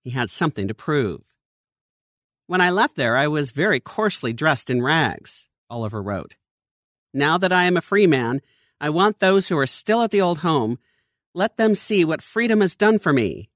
He 0.03 0.09
had 0.09 0.29
something 0.29 0.67
to 0.67 0.73
prove. 0.73 1.21
When 2.45 2.61
I 2.61 2.71
left 2.71 2.95
there, 2.95 3.17
I 3.17 3.27
was 3.27 3.51
very 3.51 3.79
coarsely 3.79 4.33
dressed 4.33 4.69
in 4.69 4.81
rags, 4.81 5.47
Oliver 5.69 6.01
wrote. 6.01 6.35
Now 7.13 7.37
that 7.37 7.53
I 7.53 7.63
am 7.63 7.77
a 7.77 7.81
free 7.81 8.07
man, 8.07 8.41
I 8.79 8.89
want 8.89 9.19
those 9.19 9.47
who 9.47 9.57
are 9.57 9.67
still 9.67 10.01
at 10.03 10.11
the 10.11 10.21
old 10.21 10.39
home, 10.39 10.77
let 11.33 11.57
them 11.57 11.75
see 11.75 12.05
what 12.05 12.21
freedom 12.21 12.61
has 12.61 12.75
done 12.75 12.99
for 12.99 13.11
me. 13.11 13.49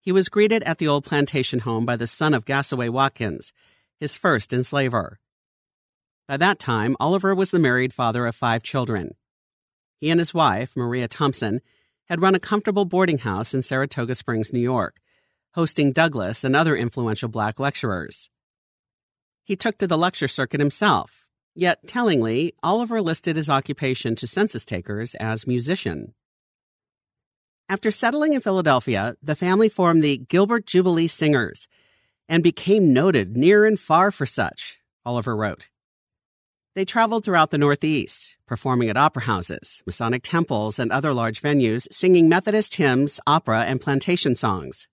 He 0.00 0.12
was 0.12 0.28
greeted 0.28 0.62
at 0.64 0.78
the 0.78 0.88
old 0.88 1.04
plantation 1.04 1.60
home 1.60 1.86
by 1.86 1.96
the 1.96 2.06
son 2.06 2.34
of 2.34 2.44
Gassaway 2.44 2.88
Watkins, 2.88 3.52
his 3.98 4.16
first 4.16 4.52
enslaver. 4.52 5.18
By 6.26 6.36
that 6.36 6.58
time, 6.58 6.96
Oliver 6.98 7.34
was 7.34 7.50
the 7.50 7.58
married 7.58 7.92
father 7.92 8.26
of 8.26 8.34
five 8.34 8.62
children. 8.62 9.14
He 10.00 10.10
and 10.10 10.18
his 10.18 10.34
wife, 10.34 10.76
Maria 10.76 11.06
Thompson, 11.06 11.60
had 12.08 12.20
run 12.20 12.34
a 12.34 12.40
comfortable 12.40 12.84
boarding 12.84 13.18
house 13.18 13.54
in 13.54 13.62
Saratoga 13.62 14.14
Springs, 14.14 14.52
New 14.52 14.60
York, 14.60 14.96
hosting 15.54 15.92
Douglass 15.92 16.42
and 16.42 16.56
other 16.56 16.76
influential 16.76 17.28
black 17.28 17.60
lecturers. 17.60 18.28
He 19.44 19.56
took 19.56 19.78
to 19.78 19.86
the 19.86 19.98
lecture 19.98 20.28
circuit 20.28 20.60
himself, 20.60 21.21
Yet, 21.54 21.86
tellingly, 21.86 22.54
Oliver 22.62 23.02
listed 23.02 23.36
his 23.36 23.50
occupation 23.50 24.16
to 24.16 24.26
census 24.26 24.64
takers 24.64 25.14
as 25.16 25.46
musician. 25.46 26.14
After 27.68 27.90
settling 27.90 28.32
in 28.32 28.40
Philadelphia, 28.40 29.16
the 29.22 29.36
family 29.36 29.68
formed 29.68 30.02
the 30.02 30.18
Gilbert 30.18 30.66
Jubilee 30.66 31.06
Singers 31.06 31.68
and 32.28 32.42
became 32.42 32.92
noted 32.92 33.36
near 33.36 33.66
and 33.66 33.78
far 33.78 34.10
for 34.10 34.26
such, 34.26 34.78
Oliver 35.04 35.36
wrote. 35.36 35.68
They 36.74 36.86
traveled 36.86 37.24
throughout 37.24 37.50
the 37.50 37.58
Northeast, 37.58 38.36
performing 38.46 38.88
at 38.88 38.96
opera 38.96 39.22
houses, 39.24 39.82
Masonic 39.84 40.22
temples, 40.22 40.78
and 40.78 40.90
other 40.90 41.12
large 41.12 41.42
venues, 41.42 41.86
singing 41.90 42.30
Methodist 42.30 42.76
hymns, 42.76 43.20
opera, 43.26 43.64
and 43.64 43.80
plantation 43.80 44.36
songs. 44.36 44.88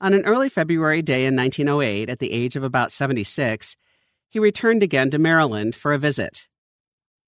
On 0.00 0.12
an 0.12 0.24
early 0.24 0.48
February 0.48 1.02
day 1.02 1.26
in 1.26 1.36
1908, 1.36 2.08
at 2.08 2.18
the 2.18 2.32
age 2.32 2.56
of 2.56 2.64
about 2.64 2.90
76, 2.90 3.76
he 4.30 4.38
returned 4.38 4.82
again 4.82 5.10
to 5.10 5.18
Maryland 5.18 5.74
for 5.74 5.92
a 5.92 5.98
visit. 5.98 6.46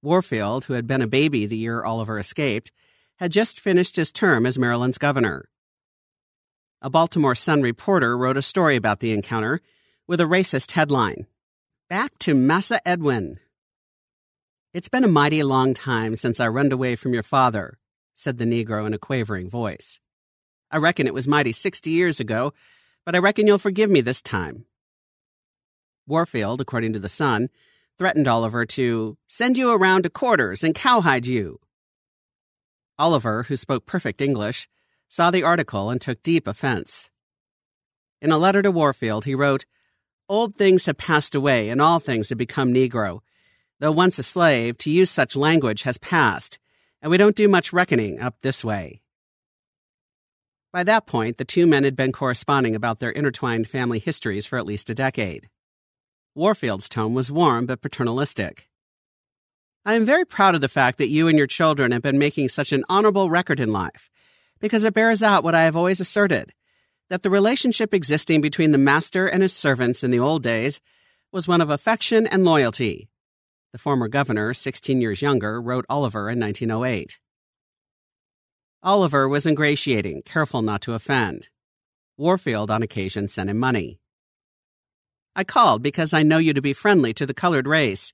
Warfield, 0.01 0.65
who 0.65 0.73
had 0.73 0.87
been 0.87 1.03
a 1.03 1.07
baby 1.07 1.47
the 1.47 1.57
year 1.57 1.85
Oliver 1.85 2.19
escaped, 2.19 2.73
had 3.17 3.31
just 3.31 3.61
finished 3.61 3.97
his 3.97 4.13
term 4.13 4.47
as 4.47 4.59
Maryland's 4.59 4.99
governor. 4.99 5.49
A 6.81 6.89
Baltimore 6.91 7.35
Sun 7.35 7.63
reporter 7.63 8.17
wrote 8.17 8.37
a 8.37 8.43
story 8.43 8.77
about 8.77 9.01
the 9.01 9.13
encounter 9.13 9.61
with 10.09 10.21
a 10.21 10.25
racist 10.25 10.73
headline 10.73 11.27
Back 11.89 12.19
to 12.21 12.35
Massa 12.35 12.81
Edwin. 12.89 13.39
It's 14.73 14.89
been 14.89 15.05
a 15.05 15.09
mighty 15.09 15.43
long 15.43 15.75
time 15.75 16.17
since 16.17 16.41
I 16.41 16.49
runned 16.49 16.73
away 16.73 16.97
from 16.97 17.13
your 17.13 17.23
father, 17.23 17.79
said 18.15 18.39
the 18.39 18.45
Negro 18.45 18.87
in 18.87 18.95
a 18.95 18.99
quavering 18.99 19.51
voice. 19.51 20.01
I 20.71 20.79
reckon 20.79 21.07
it 21.07 21.15
was 21.15 21.29
mighty 21.29 21.53
sixty 21.53 21.91
years 21.91 22.19
ago, 22.19 22.55
but 23.05 23.15
I 23.15 23.19
reckon 23.19 23.47
you'll 23.47 23.59
forgive 23.59 23.91
me 23.91 24.01
this 24.01 24.23
time. 24.23 24.65
Warfield, 26.07 26.61
according 26.61 26.93
to 26.95 26.99
the 26.99 27.09
Sun, 27.09 27.49
threatened 27.99 28.29
Oliver 28.29 28.67
to 28.67 29.17
send 29.29 29.57
you 29.57 29.71
around 29.71 30.03
to 30.03 30.11
quarters 30.11 30.65
and 30.65 30.75
cowhide 30.75 31.27
you. 31.27 31.61
Oliver, 32.99 33.45
who 33.45 33.57
spoke 33.57 33.87
perfect 33.87 34.21
English, 34.21 34.69
saw 35.09 35.31
the 35.31 35.43
article 35.43 35.91
and 35.91 36.01
took 36.01 36.23
deep 36.23 36.47
offense. 36.47 37.11
In 38.21 38.33
a 38.33 38.39
letter 38.39 38.63
to 38.63 38.71
Warfield, 38.71 39.25
he 39.25 39.35
wrote, 39.35 39.67
Old 40.29 40.57
things 40.57 40.87
have 40.87 40.97
passed 40.97 41.35
away, 41.35 41.69
and 41.69 41.81
all 41.81 41.99
things 41.99 42.29
have 42.29 42.39
become 42.39 42.73
Negro. 42.73 43.21
Though 43.81 43.93
once 43.93 44.19
a 44.19 44.23
slave, 44.23 44.79
to 44.79 44.91
use 44.91 45.11
such 45.11 45.37
language 45.37 45.83
has 45.83 45.99
passed, 45.99 46.59
and 47.03 47.11
we 47.11 47.17
don't 47.17 47.37
do 47.37 47.49
much 47.49 47.73
reckoning 47.73 48.21
up 48.21 48.37
this 48.41 48.65
way. 48.65 49.03
By 50.73 50.85
that 50.85 51.07
point, 51.07 51.37
the 51.37 51.45
two 51.45 51.67
men 51.67 51.85
had 51.85 51.97
been 51.97 52.13
corresponding 52.13 52.75
about 52.75 53.01
their 53.01 53.11
intertwined 53.11 53.69
family 53.69 53.99
histories 53.99 54.47
for 54.47 54.59
at 54.59 54.65
least 54.65 54.89
a 54.89 54.95
decade. 54.95 55.51
Warfield's 56.35 56.89
tone 56.89 57.13
was 57.13 57.31
warm 57.31 57.67
but 57.67 57.83
paternalistic. 57.83 58.69
I 59.85 59.95
am 59.95 60.07
very 60.07 60.25
proud 60.25 60.55
of 60.55 60.61
the 60.61 60.69
fact 60.69 60.99
that 60.99 61.11
you 61.11 61.29
and 61.29 61.37
your 61.37 61.47
children 61.47 61.93
have 61.93 62.03
been 62.03 62.19
making 62.19 62.49
such 62.49 62.73
an 62.73 62.85
honorable 62.89 63.29
record 63.29 63.61
in 63.61 63.73
life, 63.73 64.09
because 64.61 64.85
it 64.85 64.95
bears 64.95 65.23
out 65.23 65.45
what 65.45 65.55
I 65.55 65.65
have 65.65 65.77
always 65.77 66.01
asserted 66.01 66.53
that 67.11 67.23
the 67.23 67.29
relationship 67.29 67.93
existing 67.93 68.41
between 68.41 68.73
the 68.73 68.79
master 68.79 69.27
and 69.27 69.43
his 69.43 69.53
servants 69.53 70.03
in 70.03 70.11
the 70.11 70.19
old 70.19 70.43
days 70.43 70.81
was 71.31 71.47
one 71.47 71.61
of 71.61 71.69
affection 71.69 72.27
and 72.27 72.43
loyalty. 72.43 73.11
The 73.73 73.79
former 73.79 74.09
governor, 74.09 74.55
16 74.55 74.99
years 75.03 75.21
younger, 75.21 75.61
wrote 75.61 75.85
Oliver 75.91 76.31
in 76.31 76.41
1908. 76.41 77.21
Oliver 78.83 79.29
was 79.29 79.47
ingratiating, 79.47 80.23
careful 80.23 80.63
not 80.63 80.81
to 80.83 80.95
offend. 80.95 81.51
Warfield, 82.17 82.71
on 82.71 82.83
occasion, 82.83 83.29
sent 83.29 83.51
him 83.51 83.59
money. 83.59 83.99
I 85.35 85.45
called 85.45 85.83
because 85.83 86.13
I 86.13 86.23
know 86.23 86.39
you 86.39 86.53
to 86.53 86.63
be 86.63 86.73
friendly 86.73 87.15
to 87.15 87.27
the 87.27 87.35
colored 87.35 87.67
race, 87.67 88.13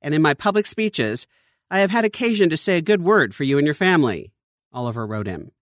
and 0.00 0.14
in 0.14 0.22
my 0.22 0.34
public 0.34 0.66
speeches, 0.66 1.26
I 1.70 1.80
have 1.80 1.90
had 1.90 2.04
occasion 2.04 2.50
to 2.50 2.56
say 2.56 2.76
a 2.76 2.82
good 2.82 3.02
word 3.02 3.34
for 3.34 3.44
you 3.44 3.58
and 3.58 3.64
your 3.64 3.74
family, 3.74 4.32
Oliver 4.72 5.06
wrote 5.06 5.26
him. 5.26 5.52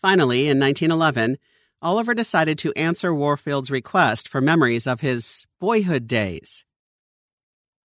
Finally, 0.00 0.48
in 0.48 0.60
1911, 0.60 1.38
Oliver 1.80 2.14
decided 2.14 2.58
to 2.58 2.72
answer 2.74 3.14
Warfield's 3.14 3.70
request 3.70 4.28
for 4.28 4.40
memories 4.40 4.86
of 4.86 5.00
his 5.00 5.46
boyhood 5.60 6.06
days. 6.06 6.64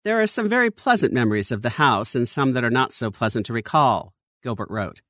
There 0.04 0.22
are 0.22 0.28
some 0.28 0.50
very 0.50 0.72
pleasant 0.72 1.14
memories 1.14 1.52
of 1.52 1.62
the 1.62 1.72
house 1.72 2.16
and 2.16 2.28
some 2.28 2.54
that 2.54 2.64
are 2.64 2.70
not 2.72 2.94
so 2.94 3.12
pleasant 3.12 3.46
to 3.46 3.54
recall, 3.54 4.14
Gilbert 4.42 4.70
wrote. 4.70 5.02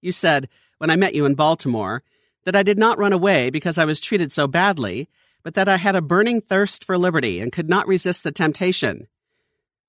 You 0.00 0.12
said, 0.12 0.48
when 0.78 0.90
I 0.90 0.96
met 0.96 1.14
you 1.14 1.24
in 1.26 1.34
Baltimore, 1.34 2.02
that 2.44 2.54
I 2.54 2.62
did 2.62 2.78
not 2.78 2.98
run 2.98 3.12
away 3.12 3.50
because 3.50 3.78
I 3.78 3.84
was 3.84 4.00
treated 4.00 4.32
so 4.32 4.46
badly, 4.46 5.08
but 5.42 5.54
that 5.54 5.68
I 5.68 5.76
had 5.76 5.96
a 5.96 6.02
burning 6.02 6.40
thirst 6.40 6.84
for 6.84 6.98
liberty 6.98 7.40
and 7.40 7.52
could 7.52 7.68
not 7.68 7.86
resist 7.86 8.24
the 8.24 8.32
temptation. 8.32 9.08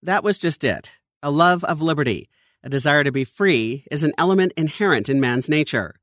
That 0.04 0.24
was 0.24 0.38
just 0.38 0.64
it. 0.64 0.92
A 1.22 1.32
love 1.32 1.64
of 1.64 1.82
liberty, 1.82 2.30
a 2.64 2.70
desire 2.70 3.04
to 3.04 3.12
be 3.12 3.26
free, 3.26 3.86
is 3.92 4.04
an 4.04 4.14
element 4.18 4.54
inherent 4.56 5.10
in 5.10 5.20
man's 5.20 5.50
nature. 5.50 5.96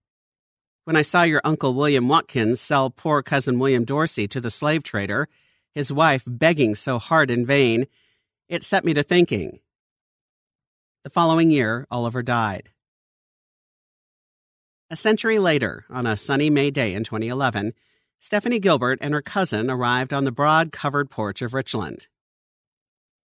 When 0.84 0.96
I 0.96 1.02
saw 1.02 1.22
your 1.22 1.40
Uncle 1.42 1.74
William 1.74 2.06
Watkins 2.06 2.60
sell 2.60 2.90
poor 2.90 3.22
cousin 3.22 3.58
William 3.58 3.84
Dorsey 3.84 4.28
to 4.28 4.40
the 4.40 4.50
slave 4.50 4.82
trader, 4.82 5.28
his 5.74 5.92
wife 5.92 6.24
begging 6.26 6.74
so 6.74 6.98
hard 6.98 7.30
in 7.30 7.44
vain, 7.44 7.86
it 8.48 8.62
set 8.62 8.84
me 8.84 8.94
to 8.94 9.02
thinking. 9.02 9.58
The 11.02 11.10
following 11.10 11.50
year, 11.50 11.86
Oliver 11.90 12.22
died. 12.22 12.70
A 14.88 14.96
century 14.96 15.38
later, 15.38 15.84
on 15.90 16.06
a 16.06 16.16
sunny 16.16 16.50
May 16.50 16.70
day 16.70 16.94
in 16.94 17.02
2011, 17.02 17.74
Stephanie 18.26 18.58
Gilbert 18.58 18.98
and 19.00 19.14
her 19.14 19.22
cousin 19.22 19.70
arrived 19.70 20.12
on 20.12 20.24
the 20.24 20.32
broad 20.32 20.72
covered 20.72 21.10
porch 21.10 21.42
of 21.42 21.54
Richland. 21.54 22.08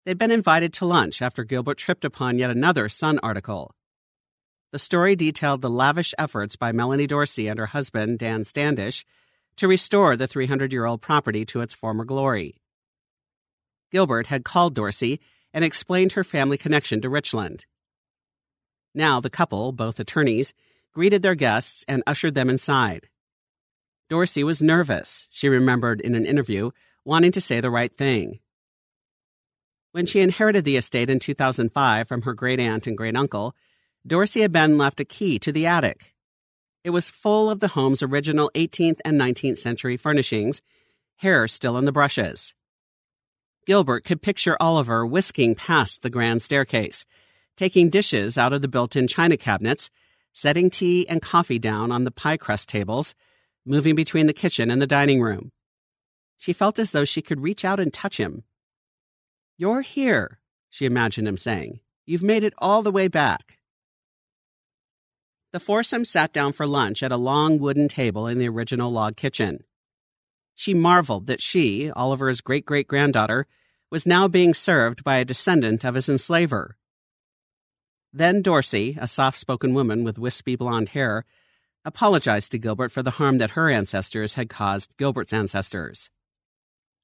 They'd 0.04 0.18
been 0.18 0.30
invited 0.30 0.74
to 0.74 0.84
lunch 0.84 1.22
after 1.22 1.42
Gilbert 1.42 1.78
tripped 1.78 2.04
upon 2.04 2.38
yet 2.38 2.50
another 2.50 2.86
Sun 2.90 3.18
article. 3.22 3.74
The 4.72 4.78
story 4.78 5.16
detailed 5.16 5.62
the 5.62 5.70
lavish 5.70 6.12
efforts 6.18 6.54
by 6.56 6.72
Melanie 6.72 7.06
Dorsey 7.06 7.48
and 7.48 7.58
her 7.58 7.64
husband, 7.64 8.18
Dan 8.18 8.44
Standish, 8.44 9.06
to 9.56 9.66
restore 9.66 10.18
the 10.18 10.26
300 10.26 10.70
year 10.70 10.84
old 10.84 11.00
property 11.00 11.46
to 11.46 11.62
its 11.62 11.72
former 11.72 12.04
glory. 12.04 12.60
Gilbert 13.90 14.26
had 14.26 14.44
called 14.44 14.74
Dorsey 14.74 15.18
and 15.54 15.64
explained 15.64 16.12
her 16.12 16.24
family 16.24 16.58
connection 16.58 17.00
to 17.00 17.08
Richland. 17.08 17.64
Now 18.94 19.18
the 19.18 19.30
couple, 19.30 19.72
both 19.72 19.98
attorneys, 19.98 20.52
greeted 20.92 21.22
their 21.22 21.34
guests, 21.34 21.86
and 21.88 22.02
ushered 22.06 22.34
them 22.34 22.50
inside. 22.50 23.08
Dorsey 24.11 24.42
was 24.42 24.61
nervous, 24.61 25.29
she 25.31 25.49
remembered 25.49 26.01
in 26.01 26.16
an 26.16 26.27
interview, 26.27 26.73
wanting 27.05 27.31
to 27.33 27.40
say 27.40 27.61
the 27.61 27.70
right 27.70 27.96
thing. 27.96 28.40
When 29.92 30.05
she 30.05 30.20
inherited 30.20 30.64
the 30.64 30.77
estate 30.77 31.09
in 31.09 31.20
2005 31.20 32.09
from 32.09 32.23
her 32.23 32.35
great 32.35 32.61
aunt 32.61 32.87
and 32.88 32.96
great 32.96 33.16
uncle, 33.16 33.55
Dorsey 34.07 34.40
had 34.40 34.51
been 34.51 34.77
left 34.77 35.01
a 35.01 35.05
key 35.05 35.38
to 35.38 35.53
the 35.53 35.66
attic. 35.66 36.12
It 36.83 36.90
was 36.90 37.09
full 37.09 37.49
of 37.49 37.61
the 37.61 37.68
home's 37.68 38.03
original 38.03 38.51
18th 38.55 38.99
and 39.05 39.18
19th 39.18 39.59
century 39.59 39.96
furnishings, 39.96 40.61
hair 41.18 41.46
still 41.46 41.79
in 41.79 41.85
the 41.85 41.92
brushes. 41.92 42.53
Gilbert 43.64 44.05
could 44.05 44.23
picture 44.23 44.57
Oliver 44.59 45.07
whisking 45.07 45.55
past 45.55 46.03
the 46.03 46.11
grand 46.11 46.42
staircase, 46.42 47.07
taking 47.57 47.90
dishes 47.90 48.37
out 48.37 48.53
of 48.53 48.61
the 48.61 48.68
built 48.68 48.96
in 48.96 49.07
china 49.07 49.37
cabinets 49.37 49.88
setting 50.33 50.70
tea 50.70 51.09
and 51.09 51.23
coffee 51.23 51.59
down 51.59 51.92
on 51.92 52.05
the 52.05 52.11
pie 52.11 52.37
crust 52.37 52.68
tables, 52.68 53.14
moving 53.66 53.94
between 53.94 54.27
the 54.27 54.33
kitchen 54.33 54.70
and 54.70 54.81
the 54.81 54.87
dining 54.87 55.20
room. 55.20 55.53
She 56.38 56.53
felt 56.53 56.79
as 56.79 56.92
though 56.92 57.05
she 57.05 57.23
could 57.23 57.40
reach 57.40 57.64
out 57.64 57.81
and 57.81 57.92
touch 57.92 58.18
him. 58.18 58.44
You're 59.59 59.83
here, 59.83 60.40
she 60.70 60.87
imagined 60.87 61.29
him 61.29 61.37
saying. 61.37 61.81
You've 62.07 62.23
made 62.23 62.44
it 62.44 62.55
all 62.59 62.83
the 62.83 62.90
way 62.90 63.09
back. 63.09 63.59
The 65.53 65.61
foursome 65.61 66.05
sat 66.05 66.33
down 66.33 66.53
for 66.53 66.66
lunch 66.66 67.03
at 67.03 67.12
a 67.12 67.16
long 67.16 67.59
wooden 67.59 67.88
table 67.88 68.27
in 68.27 68.38
the 68.38 68.49
original 68.49 68.90
log 68.90 69.16
kitchen. 69.16 69.64
She 70.55 70.75
marveled 70.75 71.27
that 71.27 71.42
she, 71.42 71.90
Oliver's 71.90 72.40
great 72.40 72.64
great 72.64 72.87
granddaughter, 72.87 73.46
was 73.90 74.07
now 74.07 74.29
being 74.29 74.55
served 74.55 75.03
by 75.03 75.16
a 75.16 75.25
descendant 75.25 75.85
of 75.85 75.94
his 75.94 76.09
enslaver. 76.09 76.77
Then 78.12 78.42
Dorsey, 78.42 78.96
a 79.01 79.09
soft 79.09 79.38
spoken 79.38 79.75
woman 79.75 80.05
with 80.05 80.18
wispy 80.18 80.57
blonde 80.57 80.90
hair, 80.90 81.25
apologized 81.85 82.53
to 82.53 82.59
Gilbert 82.59 82.93
for 82.93 83.03
the 83.03 83.12
harm 83.12 83.38
that 83.38 83.53
her 83.53 83.71
ancestors 83.71 84.35
had 84.35 84.49
caused 84.49 84.97
Gilbert's 84.97 85.33
ancestors. 85.33 86.11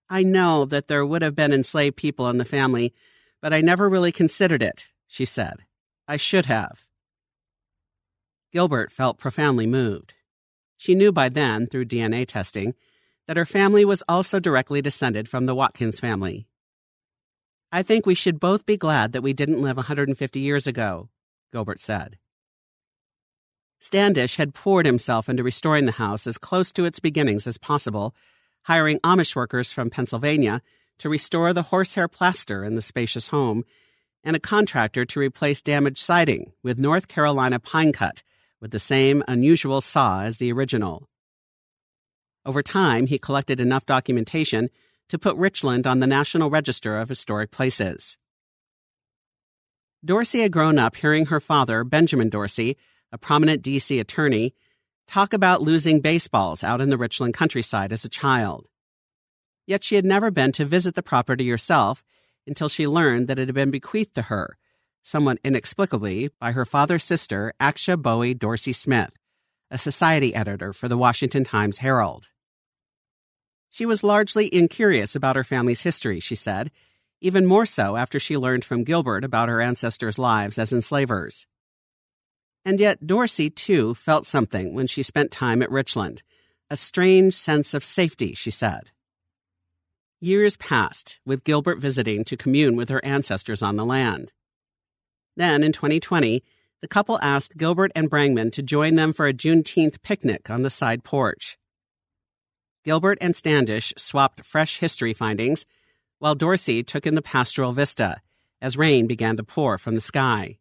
I 0.08 0.22
know 0.22 0.64
that 0.66 0.88
there 0.88 1.04
would 1.04 1.22
have 1.22 1.34
been 1.34 1.52
enslaved 1.52 1.96
people 1.96 2.28
in 2.28 2.38
the 2.38 2.44
family, 2.44 2.94
but 3.40 3.52
I 3.52 3.60
never 3.60 3.88
really 3.88 4.12
considered 4.12 4.62
it, 4.62 4.88
she 5.06 5.24
said. 5.24 5.64
I 6.06 6.16
should 6.16 6.46
have. 6.46 6.86
Gilbert 8.52 8.92
felt 8.92 9.18
profoundly 9.18 9.66
moved. 9.66 10.14
She 10.76 10.94
knew 10.94 11.10
by 11.10 11.28
then, 11.28 11.66
through 11.66 11.86
DNA 11.86 12.26
testing, 12.26 12.74
that 13.26 13.36
her 13.36 13.44
family 13.44 13.84
was 13.84 14.04
also 14.08 14.38
directly 14.38 14.80
descended 14.80 15.28
from 15.28 15.46
the 15.46 15.54
Watkins 15.54 15.98
family. 15.98 16.46
I 17.72 17.82
think 17.82 18.06
we 18.06 18.14
should 18.14 18.38
both 18.38 18.64
be 18.64 18.76
glad 18.76 19.12
that 19.12 19.22
we 19.22 19.32
didn't 19.32 19.60
live 19.60 19.76
150 19.76 20.38
years 20.38 20.66
ago, 20.66 21.08
Gilbert 21.52 21.80
said. 21.80 22.18
Standish 23.86 24.34
had 24.34 24.52
poured 24.52 24.84
himself 24.84 25.28
into 25.28 25.44
restoring 25.44 25.86
the 25.86 25.92
house 25.92 26.26
as 26.26 26.38
close 26.38 26.72
to 26.72 26.86
its 26.86 26.98
beginnings 26.98 27.46
as 27.46 27.56
possible, 27.56 28.16
hiring 28.62 28.98
Amish 29.04 29.36
workers 29.36 29.70
from 29.70 29.90
Pennsylvania 29.90 30.60
to 30.98 31.08
restore 31.08 31.52
the 31.52 31.62
horsehair 31.62 32.08
plaster 32.08 32.64
in 32.64 32.74
the 32.74 32.82
spacious 32.82 33.28
home 33.28 33.64
and 34.24 34.34
a 34.34 34.40
contractor 34.40 35.04
to 35.04 35.20
replace 35.20 35.62
damaged 35.62 35.98
siding 35.98 36.50
with 36.64 36.80
North 36.80 37.06
Carolina 37.06 37.60
pine 37.60 37.92
cut 37.92 38.24
with 38.60 38.72
the 38.72 38.80
same 38.80 39.22
unusual 39.28 39.80
saw 39.80 40.22
as 40.22 40.38
the 40.38 40.50
original. 40.50 41.08
Over 42.44 42.64
time, 42.64 43.06
he 43.06 43.20
collected 43.20 43.60
enough 43.60 43.86
documentation 43.86 44.68
to 45.10 45.16
put 45.16 45.36
Richland 45.36 45.86
on 45.86 46.00
the 46.00 46.08
National 46.08 46.50
Register 46.50 46.98
of 46.98 47.08
Historic 47.08 47.52
Places. 47.52 48.16
Dorsey 50.04 50.40
had 50.40 50.50
grown 50.50 50.76
up 50.76 50.96
hearing 50.96 51.26
her 51.26 51.38
father, 51.38 51.84
Benjamin 51.84 52.30
Dorsey, 52.30 52.76
a 53.12 53.18
prominent 53.18 53.62
D.C. 53.62 53.98
attorney, 53.98 54.54
talk 55.06 55.32
about 55.32 55.62
losing 55.62 56.00
baseballs 56.00 56.64
out 56.64 56.80
in 56.80 56.90
the 56.90 56.98
Richland 56.98 57.34
countryside 57.34 57.92
as 57.92 58.04
a 58.04 58.08
child. 58.08 58.66
Yet 59.66 59.84
she 59.84 59.96
had 59.96 60.04
never 60.04 60.30
been 60.30 60.52
to 60.52 60.64
visit 60.64 60.94
the 60.94 61.02
property 61.02 61.48
herself 61.48 62.04
until 62.46 62.68
she 62.68 62.86
learned 62.86 63.28
that 63.28 63.38
it 63.38 63.48
had 63.48 63.54
been 63.54 63.70
bequeathed 63.70 64.14
to 64.14 64.22
her, 64.22 64.56
somewhat 65.02 65.38
inexplicably, 65.44 66.30
by 66.40 66.52
her 66.52 66.64
father's 66.64 67.04
sister, 67.04 67.52
Aksha 67.60 68.00
Bowie 68.00 68.34
Dorsey 68.34 68.72
Smith, 68.72 69.10
a 69.70 69.78
society 69.78 70.34
editor 70.34 70.72
for 70.72 70.88
the 70.88 70.96
Washington 70.96 71.44
Times 71.44 71.78
Herald. 71.78 72.28
She 73.68 73.86
was 73.86 74.04
largely 74.04 74.52
incurious 74.54 75.14
about 75.14 75.36
her 75.36 75.44
family's 75.44 75.82
history, 75.82 76.20
she 76.20 76.34
said, 76.34 76.70
even 77.20 77.46
more 77.46 77.66
so 77.66 77.96
after 77.96 78.20
she 78.20 78.36
learned 78.36 78.64
from 78.64 78.84
Gilbert 78.84 79.24
about 79.24 79.48
her 79.48 79.60
ancestors' 79.60 80.18
lives 80.18 80.58
as 80.58 80.72
enslavers. 80.72 81.46
And 82.66 82.80
yet, 82.80 83.06
Dorsey, 83.06 83.48
too, 83.48 83.94
felt 83.94 84.26
something 84.26 84.74
when 84.74 84.88
she 84.88 85.04
spent 85.04 85.30
time 85.30 85.62
at 85.62 85.70
Richland 85.70 86.22
a 86.68 86.76
strange 86.76 87.32
sense 87.32 87.74
of 87.74 87.84
safety, 87.84 88.34
she 88.34 88.50
said. 88.50 88.90
Years 90.20 90.56
passed, 90.56 91.20
with 91.24 91.44
Gilbert 91.44 91.78
visiting 91.78 92.24
to 92.24 92.36
commune 92.36 92.74
with 92.74 92.88
her 92.88 93.04
ancestors 93.04 93.62
on 93.62 93.76
the 93.76 93.84
land. 93.84 94.32
Then, 95.36 95.62
in 95.62 95.70
2020, 95.70 96.42
the 96.80 96.88
couple 96.88 97.20
asked 97.22 97.56
Gilbert 97.56 97.92
and 97.94 98.10
Brangman 98.10 98.50
to 98.50 98.64
join 98.64 98.96
them 98.96 99.12
for 99.12 99.28
a 99.28 99.32
Juneteenth 99.32 100.02
picnic 100.02 100.50
on 100.50 100.62
the 100.62 100.70
side 100.70 101.04
porch. 101.04 101.56
Gilbert 102.84 103.18
and 103.20 103.36
Standish 103.36 103.94
swapped 103.96 104.44
fresh 104.44 104.78
history 104.78 105.12
findings, 105.12 105.66
while 106.18 106.34
Dorsey 106.34 106.82
took 106.82 107.06
in 107.06 107.14
the 107.14 107.22
pastoral 107.22 107.72
vista 107.72 108.20
as 108.60 108.76
rain 108.76 109.06
began 109.06 109.36
to 109.36 109.44
pour 109.44 109.78
from 109.78 109.94
the 109.94 110.00
sky. 110.00 110.58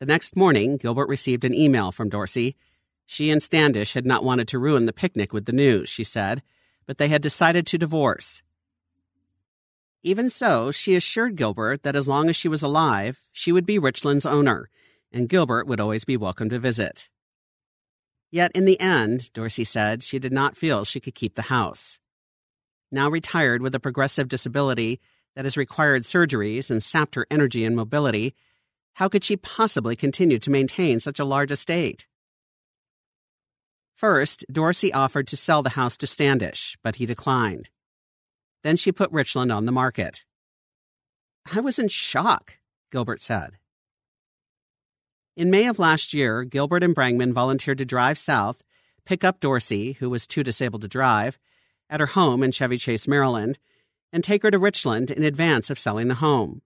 The 0.00 0.06
next 0.06 0.34
morning, 0.34 0.76
Gilbert 0.76 1.08
received 1.08 1.44
an 1.44 1.54
email 1.54 1.92
from 1.92 2.08
Dorsey. 2.08 2.56
She 3.06 3.30
and 3.30 3.42
Standish 3.42 3.92
had 3.92 4.04
not 4.04 4.24
wanted 4.24 4.48
to 4.48 4.58
ruin 4.58 4.86
the 4.86 4.92
picnic 4.92 5.32
with 5.32 5.46
the 5.46 5.52
news, 5.52 5.88
she 5.88 6.04
said, 6.04 6.42
but 6.86 6.98
they 6.98 7.08
had 7.08 7.22
decided 7.22 7.66
to 7.68 7.78
divorce. 7.78 8.42
Even 10.02 10.28
so, 10.28 10.70
she 10.70 10.94
assured 10.94 11.36
Gilbert 11.36 11.82
that 11.82 11.96
as 11.96 12.08
long 12.08 12.28
as 12.28 12.36
she 12.36 12.48
was 12.48 12.62
alive, 12.62 13.22
she 13.32 13.52
would 13.52 13.64
be 13.64 13.78
Richland's 13.78 14.26
owner, 14.26 14.68
and 15.12 15.28
Gilbert 15.28 15.66
would 15.66 15.80
always 15.80 16.04
be 16.04 16.16
welcome 16.16 16.50
to 16.50 16.58
visit. 16.58 17.08
Yet 18.30 18.50
in 18.52 18.64
the 18.64 18.80
end, 18.80 19.32
Dorsey 19.32 19.64
said, 19.64 20.02
she 20.02 20.18
did 20.18 20.32
not 20.32 20.56
feel 20.56 20.84
she 20.84 21.00
could 21.00 21.14
keep 21.14 21.36
the 21.36 21.42
house. 21.42 21.98
Now 22.90 23.08
retired 23.08 23.62
with 23.62 23.74
a 23.74 23.80
progressive 23.80 24.28
disability 24.28 25.00
that 25.36 25.44
has 25.44 25.56
required 25.56 26.02
surgeries 26.02 26.70
and 26.70 26.82
sapped 26.82 27.14
her 27.14 27.26
energy 27.30 27.64
and 27.64 27.76
mobility, 27.76 28.34
how 28.94 29.08
could 29.08 29.24
she 29.24 29.36
possibly 29.36 29.96
continue 29.96 30.38
to 30.38 30.50
maintain 30.50 31.00
such 31.00 31.18
a 31.18 31.24
large 31.24 31.50
estate? 31.50 32.06
First, 33.94 34.44
Dorsey 34.50 34.92
offered 34.92 35.28
to 35.28 35.36
sell 35.36 35.62
the 35.62 35.70
house 35.70 35.96
to 35.98 36.06
Standish, 36.06 36.76
but 36.82 36.96
he 36.96 37.06
declined. 37.06 37.70
Then 38.62 38.76
she 38.76 38.92
put 38.92 39.12
Richland 39.12 39.52
on 39.52 39.66
the 39.66 39.72
market. 39.72 40.24
I 41.52 41.60
was 41.60 41.78
in 41.78 41.88
shock, 41.88 42.58
Gilbert 42.90 43.20
said. 43.20 43.58
In 45.36 45.50
May 45.50 45.66
of 45.66 45.78
last 45.78 46.14
year, 46.14 46.44
Gilbert 46.44 46.82
and 46.84 46.94
Brangman 46.94 47.32
volunteered 47.32 47.78
to 47.78 47.84
drive 47.84 48.18
south, 48.18 48.62
pick 49.04 49.24
up 49.24 49.40
Dorsey, 49.40 49.92
who 49.94 50.08
was 50.08 50.26
too 50.26 50.42
disabled 50.44 50.82
to 50.82 50.88
drive, 50.88 51.38
at 51.90 52.00
her 52.00 52.06
home 52.06 52.42
in 52.42 52.52
Chevy 52.52 52.78
Chase, 52.78 53.08
Maryland, 53.08 53.58
and 54.12 54.22
take 54.22 54.44
her 54.44 54.50
to 54.50 54.58
Richland 54.58 55.10
in 55.10 55.24
advance 55.24 55.70
of 55.70 55.78
selling 55.78 56.08
the 56.08 56.14
home. 56.14 56.62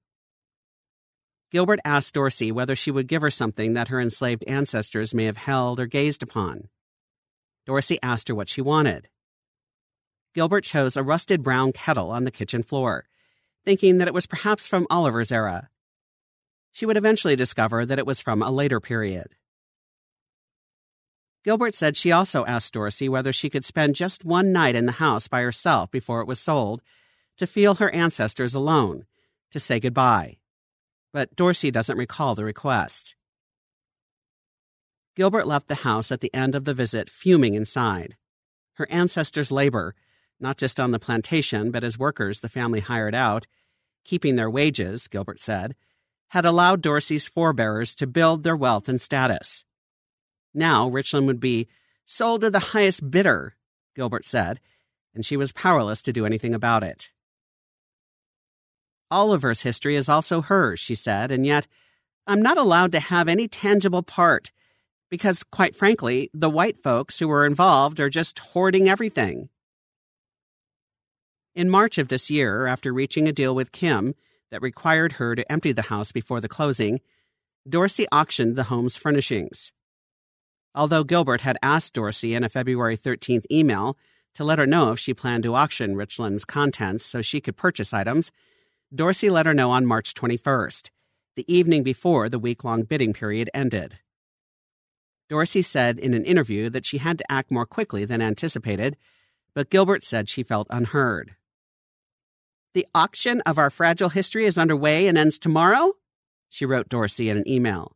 Gilbert 1.50 1.80
asked 1.82 2.12
Dorsey 2.12 2.52
whether 2.52 2.76
she 2.76 2.90
would 2.90 3.06
give 3.06 3.22
her 3.22 3.30
something 3.30 3.72
that 3.72 3.88
her 3.88 4.00
enslaved 4.00 4.44
ancestors 4.46 5.14
may 5.14 5.24
have 5.24 5.38
held 5.38 5.80
or 5.80 5.86
gazed 5.86 6.22
upon. 6.22 6.68
Dorsey 7.64 7.98
asked 8.02 8.28
her 8.28 8.34
what 8.34 8.50
she 8.50 8.60
wanted. 8.60 9.08
Gilbert 10.34 10.64
chose 10.64 10.96
a 10.96 11.02
rusted 11.02 11.42
brown 11.42 11.72
kettle 11.72 12.10
on 12.10 12.24
the 12.24 12.30
kitchen 12.30 12.62
floor, 12.62 13.08
thinking 13.64 13.96
that 13.98 14.08
it 14.08 14.14
was 14.14 14.26
perhaps 14.26 14.66
from 14.66 14.86
Oliver's 14.90 15.32
era. 15.32 15.70
She 16.72 16.84
would 16.84 16.98
eventually 16.98 17.34
discover 17.34 17.86
that 17.86 17.98
it 17.98 18.06
was 18.06 18.20
from 18.20 18.42
a 18.42 18.50
later 18.50 18.78
period. 18.78 19.34
Gilbert 21.44 21.74
said 21.74 21.96
she 21.96 22.12
also 22.12 22.44
asked 22.44 22.74
Dorsey 22.74 23.08
whether 23.08 23.32
she 23.32 23.48
could 23.48 23.64
spend 23.64 23.94
just 23.94 24.24
one 24.24 24.52
night 24.52 24.74
in 24.74 24.84
the 24.84 24.92
house 24.92 25.28
by 25.28 25.40
herself 25.40 25.90
before 25.90 26.20
it 26.20 26.28
was 26.28 26.40
sold 26.40 26.82
to 27.38 27.46
feel 27.46 27.76
her 27.76 27.90
ancestors 27.90 28.54
alone, 28.54 29.06
to 29.50 29.58
say 29.58 29.80
goodbye 29.80 30.37
but 31.18 31.34
Dorsey 31.34 31.72
doesn't 31.72 31.98
recall 31.98 32.36
the 32.36 32.44
request. 32.44 33.16
Gilbert 35.16 35.48
left 35.48 35.66
the 35.66 35.82
house 35.82 36.12
at 36.12 36.20
the 36.20 36.32
end 36.32 36.54
of 36.54 36.64
the 36.64 36.72
visit 36.72 37.10
fuming 37.10 37.54
inside. 37.54 38.16
Her 38.74 38.86
ancestors' 38.88 39.50
labor, 39.50 39.96
not 40.38 40.58
just 40.58 40.78
on 40.78 40.92
the 40.92 41.00
plantation, 41.00 41.72
but 41.72 41.82
as 41.82 41.98
workers 41.98 42.38
the 42.38 42.48
family 42.48 42.78
hired 42.78 43.16
out, 43.16 43.48
keeping 44.04 44.36
their 44.36 44.48
wages, 44.48 45.08
Gilbert 45.08 45.40
said, 45.40 45.74
had 46.28 46.44
allowed 46.44 46.82
Dorsey's 46.82 47.26
forebears 47.26 47.96
to 47.96 48.06
build 48.06 48.44
their 48.44 48.54
wealth 48.54 48.88
and 48.88 49.00
status. 49.00 49.64
Now 50.54 50.88
Richland 50.88 51.26
would 51.26 51.40
be 51.40 51.66
sold 52.06 52.42
to 52.42 52.50
the 52.50 52.70
highest 52.70 53.10
bidder, 53.10 53.56
Gilbert 53.96 54.24
said, 54.24 54.60
and 55.16 55.26
she 55.26 55.36
was 55.36 55.50
powerless 55.50 56.00
to 56.02 56.12
do 56.12 56.24
anything 56.24 56.54
about 56.54 56.84
it. 56.84 57.10
Oliver's 59.10 59.62
history 59.62 59.96
is 59.96 60.08
also 60.08 60.42
hers, 60.42 60.80
she 60.80 60.94
said, 60.94 61.30
and 61.30 61.46
yet 61.46 61.66
I'm 62.26 62.42
not 62.42 62.58
allowed 62.58 62.92
to 62.92 63.00
have 63.00 63.28
any 63.28 63.48
tangible 63.48 64.02
part 64.02 64.50
because, 65.10 65.42
quite 65.44 65.74
frankly, 65.74 66.30
the 66.34 66.50
white 66.50 66.78
folks 66.78 67.18
who 67.18 67.28
were 67.28 67.46
involved 67.46 68.00
are 68.00 68.10
just 68.10 68.38
hoarding 68.38 68.88
everything. 68.88 69.48
In 71.54 71.70
March 71.70 71.98
of 71.98 72.08
this 72.08 72.30
year, 72.30 72.66
after 72.66 72.92
reaching 72.92 73.26
a 73.26 73.32
deal 73.32 73.54
with 73.54 73.72
Kim 73.72 74.14
that 74.50 74.62
required 74.62 75.14
her 75.14 75.34
to 75.34 75.50
empty 75.50 75.72
the 75.72 75.82
house 75.82 76.12
before 76.12 76.40
the 76.40 76.48
closing, 76.48 77.00
Dorsey 77.68 78.06
auctioned 78.12 78.56
the 78.56 78.64
home's 78.64 78.96
furnishings. 78.96 79.72
Although 80.74 81.04
Gilbert 81.04 81.40
had 81.40 81.58
asked 81.62 81.94
Dorsey 81.94 82.34
in 82.34 82.44
a 82.44 82.48
February 82.48 82.96
13th 82.96 83.44
email 83.50 83.96
to 84.34 84.44
let 84.44 84.58
her 84.58 84.66
know 84.66 84.92
if 84.92 84.98
she 84.98 85.14
planned 85.14 85.42
to 85.42 85.54
auction 85.54 85.96
Richland's 85.96 86.44
contents 86.44 87.04
so 87.04 87.22
she 87.22 87.40
could 87.40 87.56
purchase 87.56 87.92
items, 87.92 88.30
Dorsey 88.94 89.28
let 89.28 89.44
her 89.44 89.52
know 89.52 89.70
on 89.70 89.84
March 89.84 90.14
21st, 90.14 90.88
the 91.36 91.44
evening 91.52 91.82
before 91.82 92.30
the 92.30 92.38
week 92.38 92.64
long 92.64 92.84
bidding 92.84 93.12
period 93.12 93.50
ended. 93.52 93.98
Dorsey 95.28 95.60
said 95.60 95.98
in 95.98 96.14
an 96.14 96.24
interview 96.24 96.70
that 96.70 96.86
she 96.86 96.96
had 96.98 97.18
to 97.18 97.30
act 97.30 97.50
more 97.50 97.66
quickly 97.66 98.06
than 98.06 98.22
anticipated, 98.22 98.96
but 99.54 99.68
Gilbert 99.68 100.02
said 100.02 100.28
she 100.28 100.42
felt 100.42 100.66
unheard. 100.70 101.34
The 102.72 102.86
auction 102.94 103.42
of 103.42 103.58
our 103.58 103.68
fragile 103.68 104.08
history 104.08 104.46
is 104.46 104.56
underway 104.56 105.06
and 105.06 105.18
ends 105.18 105.38
tomorrow? 105.38 105.92
She 106.48 106.64
wrote 106.64 106.88
Dorsey 106.88 107.28
in 107.28 107.36
an 107.36 107.48
email. 107.48 107.94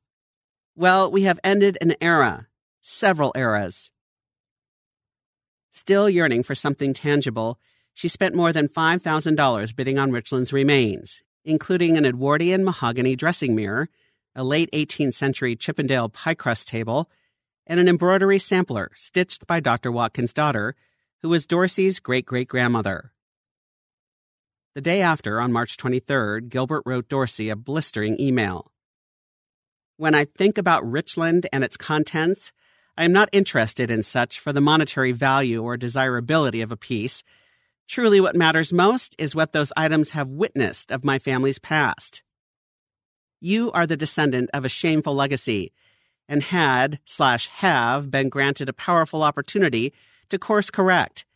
Well, 0.76 1.10
we 1.10 1.22
have 1.22 1.40
ended 1.42 1.78
an 1.80 1.94
era, 2.02 2.48
several 2.82 3.32
eras. 3.34 3.90
Still 5.70 6.10
yearning 6.10 6.42
for 6.42 6.54
something 6.54 6.92
tangible, 6.92 7.58
she 7.94 8.08
spent 8.08 8.34
more 8.34 8.52
than 8.52 8.68
$5,000 8.68 9.76
bidding 9.76 9.98
on 9.98 10.12
Richland's 10.12 10.52
remains, 10.52 11.22
including 11.44 11.96
an 11.96 12.06
Edwardian 12.06 12.64
mahogany 12.64 13.16
dressing 13.16 13.54
mirror, 13.54 13.88
a 14.34 14.44
late 14.44 14.70
18th 14.72 15.14
century 15.14 15.56
Chippendale 15.56 16.08
pie 16.08 16.34
crust 16.34 16.68
table, 16.68 17.10
and 17.66 17.78
an 17.78 17.88
embroidery 17.88 18.38
sampler 18.38 18.90
stitched 18.94 19.46
by 19.46 19.60
Dr. 19.60 19.92
Watkins' 19.92 20.32
daughter, 20.32 20.74
who 21.20 21.28
was 21.28 21.46
Dorsey's 21.46 22.00
great 22.00 22.26
great 22.26 22.48
grandmother. 22.48 23.12
The 24.74 24.80
day 24.80 25.02
after, 25.02 25.38
on 25.38 25.52
March 25.52 25.76
23rd, 25.76 26.48
Gilbert 26.48 26.82
wrote 26.86 27.08
Dorsey 27.08 27.50
a 27.50 27.56
blistering 27.56 28.18
email. 28.18 28.72
When 29.98 30.14
I 30.14 30.24
think 30.24 30.56
about 30.56 30.90
Richland 30.90 31.46
and 31.52 31.62
its 31.62 31.76
contents, 31.76 32.52
I 32.96 33.04
am 33.04 33.12
not 33.12 33.28
interested 33.32 33.90
in 33.90 34.02
such 34.02 34.40
for 34.40 34.52
the 34.52 34.60
monetary 34.60 35.12
value 35.12 35.62
or 35.62 35.76
desirability 35.76 36.62
of 36.62 36.72
a 36.72 36.76
piece 36.76 37.22
Truly, 37.88 38.20
what 38.20 38.36
matters 38.36 38.72
most 38.72 39.14
is 39.18 39.34
what 39.34 39.52
those 39.52 39.72
items 39.76 40.10
have 40.10 40.28
witnessed 40.28 40.90
of 40.90 41.04
my 41.04 41.18
family's 41.18 41.58
past. 41.58 42.22
You 43.40 43.72
are 43.72 43.86
the 43.86 43.96
descendant 43.96 44.50
of 44.54 44.64
a 44.64 44.68
shameful 44.68 45.14
legacy 45.14 45.72
and 46.28 46.42
had 46.42 47.00
slash 47.04 47.48
have 47.48 48.10
been 48.10 48.28
granted 48.28 48.68
a 48.68 48.72
powerful 48.72 49.22
opportunity 49.22 49.92
to 50.30 50.38
course 50.38 50.70
correct. 50.70 51.26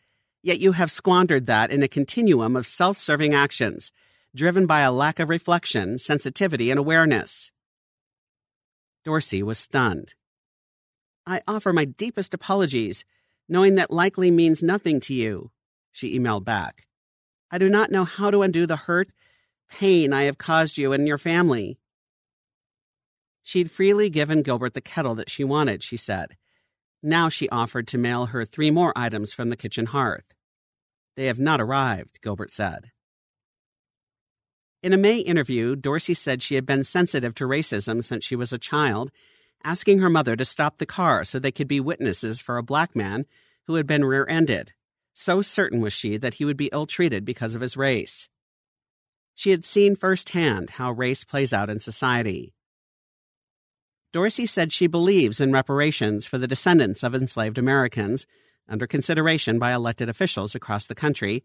Yet 0.41 0.59
you 0.59 0.71
have 0.71 0.89
squandered 0.89 1.45
that 1.45 1.71
in 1.71 1.83
a 1.83 1.87
continuum 1.87 2.55
of 2.55 2.65
self 2.65 2.97
serving 2.97 3.33
actions, 3.33 3.91
driven 4.33 4.65
by 4.65 4.81
a 4.81 4.91
lack 4.91 5.19
of 5.19 5.29
reflection, 5.29 5.99
sensitivity, 5.99 6.71
and 6.71 6.79
awareness. 6.79 7.51
Dorsey 9.03 9.43
was 9.43 9.59
stunned. 9.59 10.13
I 11.25 11.41
offer 11.47 11.73
my 11.73 11.85
deepest 11.85 12.33
apologies, 12.33 13.03
knowing 13.49 13.75
that 13.75 13.91
likely 13.91 14.31
means 14.31 14.63
nothing 14.63 14.99
to 15.01 15.13
you, 15.13 15.51
she 15.97 16.17
emailed 16.17 16.45
back. 16.45 16.85
I 17.49 17.57
do 17.57 17.69
not 17.69 17.89
know 17.89 18.03
how 18.03 18.29
to 18.29 18.43
undo 18.43 18.67
the 18.67 18.75
hurt, 18.75 19.09
pain 19.69 20.13
I 20.13 20.23
have 20.23 20.37
caused 20.37 20.77
you 20.77 20.93
and 20.93 21.07
your 21.07 21.17
family. 21.17 21.79
She'd 23.41 23.71
freely 23.71 24.09
given 24.09 24.43
Gilbert 24.43 24.75
the 24.75 24.81
kettle 24.81 25.15
that 25.15 25.29
she 25.29 25.43
wanted, 25.43 25.81
she 25.81 25.97
said. 25.97 26.37
Now 27.01 27.29
she 27.29 27.49
offered 27.49 27.87
to 27.87 27.97
mail 27.97 28.27
her 28.27 28.45
three 28.45 28.69
more 28.69 28.93
items 28.95 29.33
from 29.33 29.49
the 29.49 29.55
kitchen 29.55 29.87
hearth. 29.87 30.25
They 31.15 31.25
have 31.25 31.39
not 31.39 31.61
arrived, 31.61 32.21
Gilbert 32.21 32.51
said. 32.51 32.91
In 34.83 34.93
a 34.93 34.97
May 34.97 35.19
interview, 35.19 35.75
Dorsey 35.75 36.13
said 36.13 36.43
she 36.43 36.55
had 36.55 36.65
been 36.65 36.83
sensitive 36.83 37.33
to 37.35 37.45
racism 37.45 38.03
since 38.03 38.23
she 38.23 38.35
was 38.35 38.53
a 38.53 38.59
child, 38.59 39.11
asking 39.63 39.99
her 39.99 40.09
mother 40.09 40.35
to 40.35 40.45
stop 40.45 40.77
the 40.77 40.85
car 40.85 41.23
so 41.23 41.39
they 41.39 41.51
could 41.51 41.67
be 41.67 41.79
witnesses 41.79 42.39
for 42.39 42.57
a 42.57 42.63
black 42.63 42.95
man 42.95 43.25
who 43.65 43.75
had 43.75 43.87
been 43.87 44.05
rear 44.05 44.27
ended. 44.29 44.73
So 45.19 45.41
certain 45.41 45.81
was 45.81 45.93
she 45.93 46.17
that 46.17 46.35
he 46.35 46.45
would 46.45 46.57
be 46.57 46.69
ill 46.71 46.85
treated 46.85 47.25
because 47.25 47.55
of 47.55 47.61
his 47.61 47.75
race. 47.75 48.29
She 49.33 49.49
had 49.49 49.65
seen 49.65 49.95
firsthand 49.95 50.69
how 50.69 50.91
race 50.91 51.23
plays 51.23 51.51
out 51.51 51.71
in 51.71 51.79
society. 51.79 52.53
Dorsey 54.13 54.45
said 54.45 54.71
she 54.71 54.85
believes 54.85 55.41
in 55.41 55.51
reparations 55.51 56.27
for 56.27 56.37
the 56.37 56.47
descendants 56.47 57.01
of 57.01 57.15
enslaved 57.15 57.57
Americans, 57.57 58.27
under 58.69 58.85
consideration 58.85 59.57
by 59.57 59.73
elected 59.73 60.07
officials 60.07 60.53
across 60.53 60.85
the 60.85 60.93
country, 60.93 61.43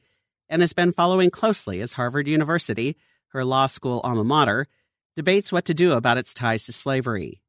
and 0.50 0.60
has 0.60 0.74
been 0.74 0.92
following 0.92 1.30
closely 1.30 1.80
as 1.80 1.94
Harvard 1.94 2.28
University, 2.28 2.94
her 3.28 3.42
law 3.42 3.64
school 3.64 4.02
alma 4.04 4.22
mater, 4.22 4.68
debates 5.16 5.50
what 5.50 5.64
to 5.64 5.72
do 5.72 5.92
about 5.92 6.18
its 6.18 6.34
ties 6.34 6.66
to 6.66 6.74
slavery. 6.74 7.41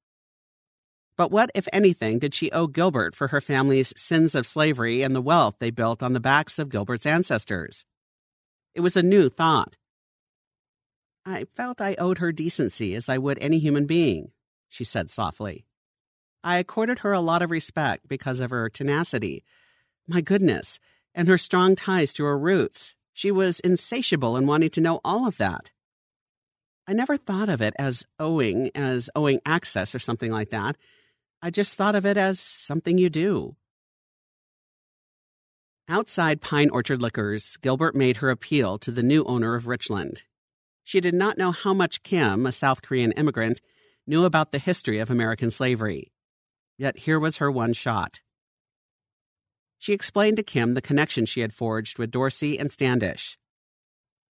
But 1.15 1.31
what, 1.31 1.51
if 1.53 1.67
anything, 1.71 2.19
did 2.19 2.33
she 2.33 2.51
owe 2.51 2.67
Gilbert 2.67 3.15
for 3.15 3.27
her 3.27 3.41
family's 3.41 3.93
sins 3.95 4.33
of 4.33 4.47
slavery 4.47 5.03
and 5.03 5.15
the 5.15 5.21
wealth 5.21 5.57
they 5.59 5.69
built 5.69 6.01
on 6.01 6.13
the 6.13 6.19
backs 6.19 6.57
of 6.57 6.69
Gilbert's 6.69 7.05
ancestors? 7.05 7.85
It 8.73 8.81
was 8.81 8.97
a 8.97 9.03
new 9.03 9.29
thought. 9.29 9.77
I 11.25 11.45
felt 11.55 11.79
I 11.79 11.95
owed 11.95 12.17
her 12.17 12.31
decency 12.31 12.95
as 12.95 13.07
I 13.07 13.17
would 13.17 13.37
any 13.39 13.59
human 13.59 13.85
being, 13.85 14.31
she 14.67 14.83
said 14.83 15.11
softly. 15.11 15.65
I 16.43 16.57
accorded 16.57 16.99
her 16.99 17.13
a 17.13 17.21
lot 17.21 17.41
of 17.41 17.51
respect 17.51 18.07
because 18.07 18.39
of 18.39 18.49
her 18.49 18.69
tenacity. 18.69 19.43
My 20.07 20.19
goodness, 20.19 20.79
and 21.15 21.27
her 21.27 21.37
strong 21.37 21.75
ties 21.75 22.11
to 22.13 22.25
her 22.25 22.37
roots. 22.37 22.95
She 23.13 23.31
was 23.31 23.59
insatiable 23.61 24.35
in 24.35 24.47
wanting 24.47 24.71
to 24.71 24.81
know 24.81 24.99
all 25.05 25.27
of 25.27 25.37
that. 25.37 25.71
I 26.87 26.93
never 26.93 27.15
thought 27.15 27.47
of 27.47 27.61
it 27.61 27.73
as 27.79 28.05
owing, 28.19 28.71
as 28.75 29.09
owing 29.15 29.39
access 29.45 29.95
or 29.95 29.99
something 29.99 30.31
like 30.31 30.49
that. 30.49 30.75
I 31.45 31.49
just 31.49 31.75
thought 31.75 31.93
of 31.93 32.05
it 32.05 32.15
as 32.15 32.39
something 32.39 32.97
you 32.97 33.09
do. 33.09 33.57
Outside 35.89 36.39
Pine 36.39 36.69
Orchard 36.69 37.01
Liquors, 37.01 37.57
Gilbert 37.57 37.97
made 37.97 38.17
her 38.17 38.29
appeal 38.29 38.77
to 38.77 38.91
the 38.91 39.03
new 39.03 39.25
owner 39.25 39.53
of 39.53 39.67
Richland. 39.67 40.23
She 40.85 41.01
did 41.01 41.13
not 41.13 41.37
know 41.37 41.51
how 41.51 41.73
much 41.73 42.01
Kim, 42.01 42.45
a 42.45 42.53
South 42.53 42.81
Korean 42.81 43.11
immigrant, 43.11 43.59
knew 44.07 44.23
about 44.23 44.53
the 44.53 44.57
history 44.57 44.99
of 44.99 45.11
American 45.11 45.51
slavery. 45.51 46.13
Yet 46.77 46.99
here 46.99 47.19
was 47.19 47.37
her 47.37 47.51
one 47.51 47.73
shot. 47.73 48.21
She 49.77 49.91
explained 49.91 50.37
to 50.37 50.43
Kim 50.43 50.75
the 50.75 50.81
connection 50.81 51.25
she 51.25 51.41
had 51.41 51.51
forged 51.51 51.99
with 51.99 52.09
Dorsey 52.09 52.57
and 52.57 52.71
Standish. 52.71 53.37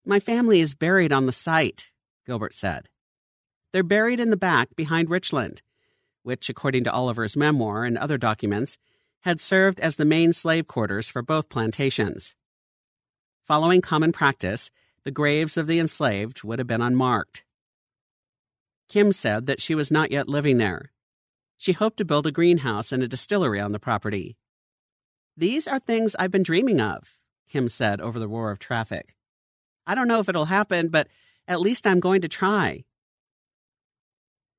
My 0.06 0.20
family 0.20 0.62
is 0.62 0.76
buried 0.76 1.12
on 1.12 1.26
the 1.26 1.34
site, 1.34 1.90
Gilbert 2.28 2.54
said. 2.54 2.88
They're 3.74 3.82
buried 3.82 4.20
in 4.20 4.30
the 4.30 4.38
back 4.38 4.76
behind 4.76 5.10
Richland, 5.10 5.64
which, 6.24 6.50
according 6.50 6.84
to 6.84 6.92
Oliver's 6.92 7.38
memoir 7.38 7.86
and 7.86 7.98
other 7.98 8.18
documents, 8.18 8.78
had 9.22 9.40
served 9.40 9.80
as 9.80 9.96
the 9.96 10.06
main 10.06 10.34
slave 10.34 10.68
quarters 10.68 11.10
for 11.10 11.22
both 11.22 11.50
plantations. 11.50 12.36
Following 13.44 13.82
common 13.82 14.12
practice, 14.12 14.70
the 15.04 15.12
graves 15.12 15.58
of 15.58 15.68
the 15.68 15.80
enslaved 15.80 16.44
would 16.44 16.60
have 16.60 16.68
been 16.68 16.82
unmarked. 16.82 17.44
Kim 18.88 19.12
said 19.12 19.46
that 19.46 19.62
she 19.62 19.76
was 19.76 19.92
not 19.92 20.12
yet 20.12 20.28
living 20.28 20.58
there. 20.58 20.92
She 21.58 21.74
hoped 21.74 21.98
to 21.98 22.06
build 22.06 22.28
a 22.28 22.32
greenhouse 22.32 22.92
and 22.92 23.04
a 23.04 23.08
distillery 23.08 23.60
on 23.60 23.72
the 23.72 23.80
property. 23.80 24.38
These 25.36 25.68
are 25.68 25.80
things 25.80 26.16
I've 26.18 26.32
been 26.32 26.44
dreaming 26.44 26.80
of, 26.80 27.18
Kim 27.50 27.70
said 27.70 28.02
over 28.02 28.20
the 28.20 28.28
roar 28.28 28.52
of 28.52 28.60
traffic. 28.60 29.16
I 29.86 29.96
don't 29.96 30.08
know 30.08 30.20
if 30.20 30.30
it'll 30.30 30.46
happen, 30.46 30.90
but 30.90 31.08
at 31.48 31.60
least 31.60 31.88
I'm 31.88 32.00
going 32.00 32.22
to 32.22 32.28
try. 32.28 32.84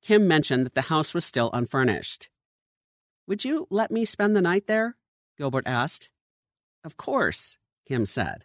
Kim 0.02 0.26
mentioned 0.26 0.66
that 0.66 0.74
the 0.74 0.82
house 0.82 1.14
was 1.14 1.24
still 1.24 1.50
unfurnished. 1.52 2.28
Would 3.26 3.44
you 3.44 3.66
let 3.70 3.90
me 3.90 4.04
spend 4.04 4.34
the 4.34 4.40
night 4.40 4.66
there? 4.66 4.96
Gilbert 5.36 5.66
asked. 5.66 6.10
Of 6.84 6.96
course, 6.96 7.58
Kim 7.86 8.06
said. 8.06 8.44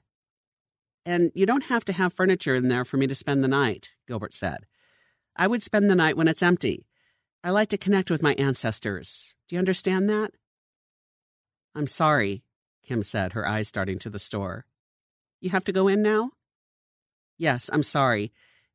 And 1.06 1.32
you 1.36 1.46
don't 1.46 1.66
have 1.66 1.86
to 1.86 1.94
have 1.94 2.14
furniture 2.14 2.56
in 2.56 2.68
there 2.68 2.84
for 2.84 2.98
me 2.98 3.08
to 3.08 3.16
spend 3.16 3.44
the 3.44 3.48
night, 3.48 3.92
Gilbert 4.08 4.34
said. 4.34 4.66
I 5.36 5.48
would 5.48 5.64
spend 5.64 5.90
the 5.90 5.96
night 5.96 6.18
when 6.18 6.28
it's 6.28 6.44
empty. 6.44 6.88
I 7.44 7.52
like 7.52 7.70
to 7.70 7.78
connect 7.78 8.10
with 8.10 8.24
my 8.24 8.34
ancestors. 8.36 9.34
Do 9.48 9.56
you 9.56 9.60
understand 9.60 10.10
that? 10.10 10.32
I'm 11.76 11.88
sorry, 11.88 12.44
Kim 12.84 13.04
said, 13.04 13.34
her 13.34 13.48
eyes 13.48 13.72
darting 13.72 14.00
to 14.00 14.10
the 14.10 14.20
store. 14.20 14.66
You 15.42 15.52
have 15.52 15.64
to 15.66 15.74
go 15.74 15.88
in 15.88 16.02
now? 16.02 16.32
Yes, 17.38 17.70
I'm 17.72 17.84
sorry. 17.84 18.32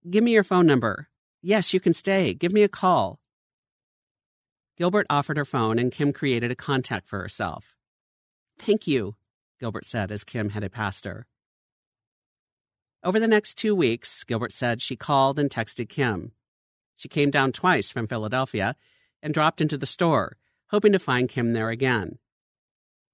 Give 0.08 0.22
me 0.22 0.32
your 0.32 0.44
phone 0.44 0.66
number. 0.66 1.08
Yes, 1.42 1.72
you 1.72 1.80
can 1.80 1.94
stay. 1.94 2.34
Give 2.34 2.52
me 2.52 2.62
a 2.62 2.68
call. 2.68 3.18
Gilbert 4.76 5.06
offered 5.10 5.36
her 5.36 5.44
phone, 5.44 5.78
and 5.78 5.92
Kim 5.92 6.12
created 6.12 6.50
a 6.50 6.56
contact 6.56 7.06
for 7.06 7.20
herself. 7.20 7.76
Thank 8.58 8.86
you, 8.86 9.14
Gilbert 9.58 9.86
said 9.86 10.12
as 10.12 10.24
Kim 10.24 10.50
headed 10.50 10.72
past 10.72 11.04
her. 11.04 11.26
Over 13.02 13.18
the 13.18 13.28
next 13.28 13.54
two 13.54 13.74
weeks, 13.74 14.24
Gilbert 14.24 14.52
said 14.52 14.82
she 14.82 14.96
called 14.96 15.38
and 15.38 15.48
texted 15.48 15.88
Kim. 15.88 16.32
She 16.96 17.08
came 17.08 17.30
down 17.30 17.52
twice 17.52 17.90
from 17.90 18.06
Philadelphia 18.06 18.76
and 19.22 19.32
dropped 19.32 19.62
into 19.62 19.78
the 19.78 19.86
store, 19.86 20.36
hoping 20.68 20.92
to 20.92 20.98
find 20.98 21.28
Kim 21.28 21.54
there 21.54 21.70
again. 21.70 22.18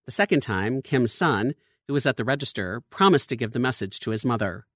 The 0.04 0.12
second 0.12 0.40
time, 0.40 0.82
Kim's 0.82 1.12
son, 1.12 1.54
who 1.86 1.94
was 1.94 2.06
at 2.06 2.16
the 2.16 2.24
register, 2.24 2.82
promised 2.90 3.28
to 3.28 3.36
give 3.36 3.52
the 3.52 3.60
message 3.60 4.00
to 4.00 4.10
his 4.10 4.24
mother. 4.24 4.66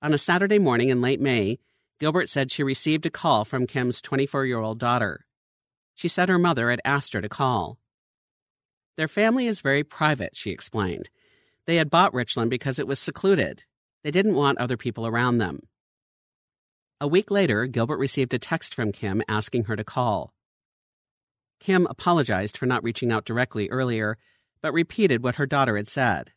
On 0.00 0.12
a 0.14 0.18
Saturday 0.18 0.58
morning 0.58 0.88
in 0.88 1.00
late 1.00 1.20
May, 1.20 1.58
Gilbert 2.02 2.28
said 2.28 2.50
she 2.50 2.64
received 2.64 3.06
a 3.06 3.10
call 3.10 3.44
from 3.44 3.64
Kim's 3.64 4.02
24 4.02 4.44
year 4.44 4.58
old 4.58 4.80
daughter. 4.80 5.24
She 5.94 6.08
said 6.08 6.28
her 6.28 6.36
mother 6.36 6.68
had 6.68 6.80
asked 6.84 7.12
her 7.12 7.20
to 7.20 7.28
call. 7.28 7.78
Their 8.96 9.06
family 9.06 9.46
is 9.46 9.60
very 9.60 9.84
private, 9.84 10.34
she 10.34 10.50
explained. 10.50 11.10
They 11.64 11.76
had 11.76 11.90
bought 11.90 12.12
Richland 12.12 12.50
because 12.50 12.80
it 12.80 12.88
was 12.88 12.98
secluded. 12.98 13.62
They 14.02 14.10
didn't 14.10 14.34
want 14.34 14.58
other 14.58 14.76
people 14.76 15.06
around 15.06 15.38
them. 15.38 15.60
A 17.00 17.06
week 17.06 17.30
later, 17.30 17.66
Gilbert 17.66 17.98
received 17.98 18.34
a 18.34 18.38
text 18.40 18.74
from 18.74 18.90
Kim 18.90 19.22
asking 19.28 19.66
her 19.66 19.76
to 19.76 19.84
call. 19.84 20.34
Kim 21.60 21.86
apologized 21.86 22.56
for 22.56 22.66
not 22.66 22.82
reaching 22.82 23.12
out 23.12 23.24
directly 23.24 23.70
earlier, 23.70 24.18
but 24.60 24.72
repeated 24.72 25.22
what 25.22 25.36
her 25.36 25.46
daughter 25.46 25.76
had 25.76 25.88
said. 25.88 26.32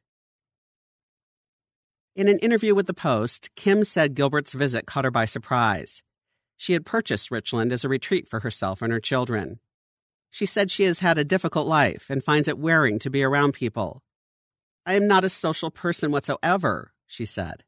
In 2.16 2.30
an 2.30 2.40
interview 2.40 2.74
with 2.74 2.88
the 2.88 2.94
Post, 2.94 3.50
Kim 3.56 3.84
said 3.84 4.16
Gilbert's 4.16 4.54
visit 4.54 4.86
caught 4.86 5.04
her 5.04 5.12
by 5.12 5.26
surprise. 5.26 6.02
She 6.56 6.72
had 6.72 6.86
purchased 6.86 7.30
Richland 7.30 7.74
as 7.74 7.84
a 7.84 7.90
retreat 7.90 8.26
for 8.26 8.40
herself 8.40 8.82
and 8.82 8.94
her 8.94 9.02
children. 9.02 9.60
She 10.32 10.46
said 10.46 10.72
she 10.72 10.84
has 10.84 11.00
had 11.00 11.18
a 11.18 11.26
difficult 11.26 11.68
life 11.68 12.10
and 12.10 12.24
finds 12.24 12.48
it 12.48 12.58
wearing 12.58 13.00
to 13.00 13.10
be 13.10 13.22
around 13.22 13.52
people. 13.52 14.02
I 14.86 14.94
am 14.94 15.08
not 15.10 15.26
a 15.26 15.30
social 15.30 15.72
person 15.72 16.10
whatsoever, 16.10 16.94
she 17.06 17.26
said. 17.26 17.66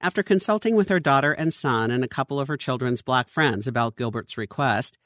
After 0.00 0.24
consulting 0.24 0.74
with 0.74 0.88
her 0.88 0.98
daughter 0.98 1.30
and 1.30 1.54
son 1.54 1.92
and 1.92 2.02
a 2.02 2.08
couple 2.08 2.40
of 2.40 2.48
her 2.48 2.56
children's 2.56 3.02
black 3.02 3.28
friends 3.28 3.68
about 3.68 3.94
Gilbert's 3.94 4.36
request, 4.36 4.98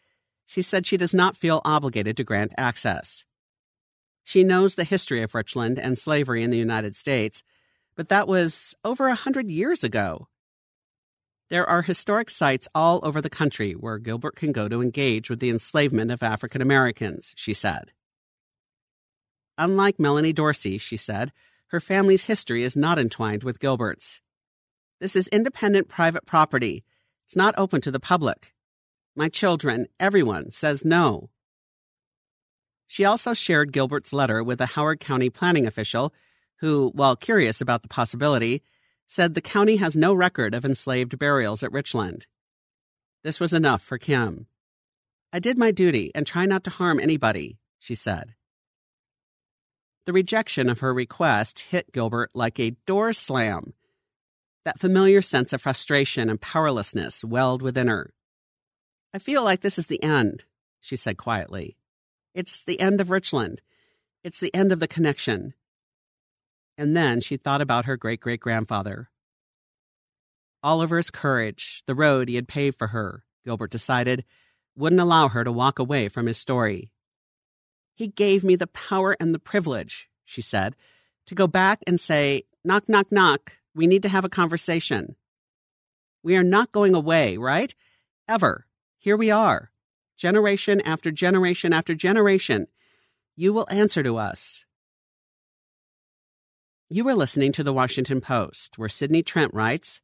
she 0.46 0.62
said 0.62 0.86
she 0.86 0.96
does 0.96 1.12
not 1.12 1.36
feel 1.36 1.60
obligated 1.66 2.16
to 2.16 2.24
grant 2.24 2.54
access. 2.56 3.26
She 4.22 4.42
knows 4.42 4.74
the 4.74 4.84
history 4.84 5.22
of 5.22 5.34
Richland 5.34 5.78
and 5.78 5.98
slavery 5.98 6.42
in 6.42 6.50
the 6.50 6.56
United 6.56 6.96
States, 6.96 7.42
but 7.96 8.08
that 8.08 8.28
was 8.28 8.74
over 8.84 9.08
a 9.08 9.14
hundred 9.14 9.50
years 9.50 9.84
ago. 9.84 10.28
There 11.50 11.68
are 11.68 11.82
historic 11.82 12.30
sites 12.30 12.68
all 12.74 13.00
over 13.02 13.20
the 13.20 13.30
country 13.30 13.72
where 13.72 13.98
Gilbert 13.98 14.36
can 14.36 14.52
go 14.52 14.68
to 14.68 14.82
engage 14.82 15.28
with 15.28 15.40
the 15.40 15.50
enslavement 15.50 16.10
of 16.10 16.22
African 16.22 16.62
Americans, 16.62 17.32
she 17.36 17.52
said. 17.52 17.92
Unlike 19.58 20.00
Melanie 20.00 20.32
Dorsey, 20.32 20.78
she 20.78 20.96
said, 20.96 21.32
her 21.68 21.80
family's 21.80 22.26
history 22.26 22.64
is 22.64 22.76
not 22.76 22.98
entwined 22.98 23.44
with 23.44 23.60
Gilbert's. 23.60 24.20
This 25.00 25.14
is 25.14 25.28
independent 25.28 25.88
private 25.88 26.26
property. 26.26 26.84
It's 27.26 27.36
not 27.36 27.54
open 27.58 27.80
to 27.82 27.90
the 27.90 28.00
public. 28.00 28.54
My 29.14 29.28
children, 29.28 29.86
everyone, 30.00 30.50
says 30.50 30.84
no. 30.84 31.30
She 32.86 33.04
also 33.04 33.34
shared 33.34 33.72
Gilbert's 33.72 34.12
letter 34.12 34.42
with 34.42 34.60
a 34.60 34.66
Howard 34.66 35.00
County 35.00 35.30
planning 35.30 35.66
official 35.66 36.12
who, 36.60 36.90
while 36.94 37.16
curious 37.16 37.60
about 37.60 37.82
the 37.82 37.88
possibility, 37.88 38.62
said 39.06 39.34
the 39.34 39.40
county 39.40 39.76
has 39.76 39.96
no 39.96 40.14
record 40.14 40.54
of 40.54 40.64
enslaved 40.64 41.18
burials 41.18 41.62
at 41.62 41.72
Richland. 41.72 42.26
This 43.22 43.40
was 43.40 43.52
enough 43.52 43.82
for 43.82 43.98
Kim. 43.98 44.46
I 45.32 45.38
did 45.38 45.58
my 45.58 45.70
duty 45.70 46.12
and 46.14 46.26
try 46.26 46.46
not 46.46 46.64
to 46.64 46.70
harm 46.70 47.00
anybody, 47.00 47.58
she 47.78 47.94
said. 47.94 48.34
The 50.06 50.12
rejection 50.12 50.68
of 50.68 50.80
her 50.80 50.92
request 50.92 51.60
hit 51.70 51.92
Gilbert 51.92 52.30
like 52.34 52.60
a 52.60 52.76
door 52.86 53.12
slam. 53.12 53.72
That 54.64 54.78
familiar 54.78 55.22
sense 55.22 55.52
of 55.52 55.62
frustration 55.62 56.28
and 56.28 56.40
powerlessness 56.40 57.24
welled 57.24 57.62
within 57.62 57.88
her. 57.88 58.12
I 59.12 59.18
feel 59.18 59.42
like 59.42 59.60
this 59.60 59.78
is 59.78 59.86
the 59.86 60.02
end, 60.02 60.44
she 60.80 60.96
said 60.96 61.16
quietly. 61.16 61.76
It's 62.34 62.62
the 62.62 62.80
end 62.80 63.00
of 63.00 63.10
Richland. 63.10 63.62
It's 64.22 64.40
the 64.40 64.54
end 64.54 64.72
of 64.72 64.80
the 64.80 64.88
connection. 64.88 65.54
And 66.76 66.96
then 66.96 67.20
she 67.20 67.36
thought 67.36 67.60
about 67.60 67.84
her 67.84 67.96
great 67.96 68.20
great 68.20 68.40
grandfather. 68.40 69.10
Oliver's 70.62 71.10
courage, 71.10 71.82
the 71.86 71.94
road 71.94 72.28
he 72.28 72.36
had 72.36 72.48
paved 72.48 72.78
for 72.78 72.88
her, 72.88 73.24
Gilbert 73.44 73.70
decided, 73.70 74.24
wouldn't 74.74 75.00
allow 75.00 75.28
her 75.28 75.44
to 75.44 75.52
walk 75.52 75.78
away 75.78 76.08
from 76.08 76.26
his 76.26 76.38
story. 76.38 76.90
He 77.94 78.08
gave 78.08 78.42
me 78.42 78.56
the 78.56 78.66
power 78.66 79.16
and 79.20 79.34
the 79.34 79.38
privilege, 79.38 80.08
she 80.24 80.40
said, 80.40 80.74
to 81.26 81.34
go 81.34 81.46
back 81.46 81.80
and 81.86 82.00
say, 82.00 82.44
Knock, 82.64 82.88
knock, 82.88 83.12
knock. 83.12 83.58
We 83.74 83.86
need 83.86 84.02
to 84.02 84.08
have 84.08 84.24
a 84.24 84.30
conversation. 84.30 85.16
We 86.22 86.36
are 86.36 86.42
not 86.42 86.72
going 86.72 86.94
away, 86.94 87.36
right? 87.36 87.74
Ever. 88.26 88.66
Here 88.98 89.16
we 89.16 89.30
are. 89.30 89.70
Generation 90.16 90.80
after 90.80 91.10
generation 91.10 91.74
after 91.74 91.94
generation. 91.94 92.66
You 93.36 93.52
will 93.52 93.66
answer 93.68 94.02
to 94.02 94.16
us. 94.16 94.64
You 96.94 97.02
were 97.02 97.16
listening 97.16 97.50
to 97.54 97.64
the 97.64 97.72
Washington 97.72 98.20
Post, 98.20 98.78
where 98.78 98.88
Sydney 98.88 99.24
Trent 99.24 99.52
writes 99.52 100.00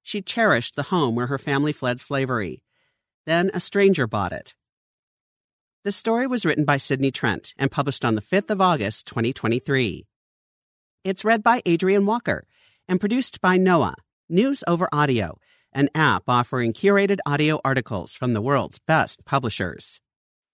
She 0.00 0.22
cherished 0.22 0.76
the 0.76 0.84
home 0.84 1.16
where 1.16 1.26
her 1.26 1.38
family 1.38 1.72
fled 1.72 1.98
slavery. 1.98 2.62
Then 3.26 3.50
a 3.52 3.58
stranger 3.58 4.06
bought 4.06 4.30
it. 4.30 4.54
The 5.82 5.90
story 5.90 6.28
was 6.28 6.46
written 6.46 6.64
by 6.64 6.76
Sydney 6.76 7.10
Trent 7.10 7.52
and 7.56 7.68
published 7.68 8.04
on 8.04 8.14
the 8.14 8.22
5th 8.22 8.48
of 8.50 8.60
August, 8.60 9.08
2023. 9.08 10.06
It's 11.02 11.24
read 11.24 11.42
by 11.42 11.62
Adrienne 11.66 12.06
Walker 12.06 12.46
and 12.86 13.00
produced 13.00 13.40
by 13.40 13.56
Noa, 13.56 13.96
News 14.28 14.62
Over 14.68 14.88
Audio, 14.92 15.36
an 15.72 15.88
app 15.96 16.22
offering 16.28 16.72
curated 16.72 17.18
audio 17.26 17.60
articles 17.64 18.14
from 18.14 18.34
the 18.34 18.40
world's 18.40 18.78
best 18.78 19.24
publishers. 19.24 20.00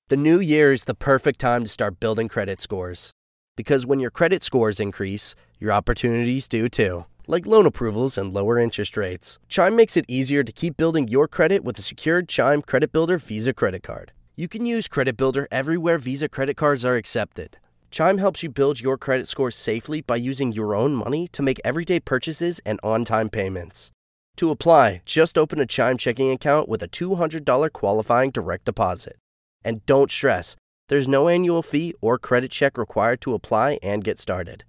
The 0.08 0.16
new 0.16 0.40
year 0.40 0.72
is 0.72 0.86
the 0.86 0.94
perfect 0.94 1.38
time 1.38 1.64
to 1.64 1.68
start 1.68 2.00
building 2.00 2.28
credit 2.28 2.62
scores. 2.62 3.12
Because 3.56 3.86
when 3.86 4.00
your 4.00 4.10
credit 4.10 4.42
scores 4.42 4.80
increase, 4.80 5.34
your 5.58 5.72
opportunities 5.72 6.48
do 6.48 6.68
too, 6.68 7.06
like 7.26 7.46
loan 7.46 7.66
approvals 7.66 8.18
and 8.18 8.32
lower 8.32 8.58
interest 8.58 8.96
rates. 8.96 9.38
Chime 9.48 9.74
makes 9.76 9.96
it 9.96 10.04
easier 10.08 10.42
to 10.42 10.52
keep 10.52 10.76
building 10.76 11.08
your 11.08 11.28
credit 11.28 11.64
with 11.64 11.78
a 11.78 11.82
secured 11.82 12.28
Chime 12.28 12.62
Credit 12.62 12.92
Builder 12.92 13.18
Visa 13.18 13.52
credit 13.52 13.82
card. 13.82 14.12
You 14.36 14.48
can 14.48 14.66
use 14.66 14.86
Credit 14.86 15.16
Builder 15.16 15.48
everywhere 15.50 15.98
Visa 15.98 16.28
credit 16.28 16.56
cards 16.56 16.84
are 16.84 16.96
accepted. 16.96 17.56
Chime 17.90 18.18
helps 18.18 18.42
you 18.42 18.50
build 18.50 18.80
your 18.80 18.98
credit 18.98 19.28
score 19.28 19.50
safely 19.50 20.02
by 20.02 20.16
using 20.16 20.52
your 20.52 20.74
own 20.74 20.94
money 20.94 21.28
to 21.28 21.42
make 21.42 21.60
everyday 21.64 22.00
purchases 22.00 22.60
and 22.66 22.78
on 22.82 23.04
time 23.04 23.30
payments. 23.30 23.92
To 24.36 24.50
apply, 24.50 25.00
just 25.06 25.38
open 25.38 25.60
a 25.60 25.66
Chime 25.66 25.96
checking 25.96 26.30
account 26.30 26.68
with 26.68 26.82
a 26.82 26.88
$200 26.88 27.72
qualifying 27.72 28.30
direct 28.30 28.66
deposit. 28.66 29.16
And 29.64 29.84
don't 29.86 30.10
stress, 30.10 30.56
there's 30.88 31.08
no 31.08 31.28
annual 31.28 31.62
fee 31.62 31.94
or 32.02 32.18
credit 32.18 32.50
check 32.50 32.76
required 32.76 33.22
to 33.22 33.32
apply 33.32 33.78
and 33.82 34.04
get 34.04 34.18
started. 34.18 34.64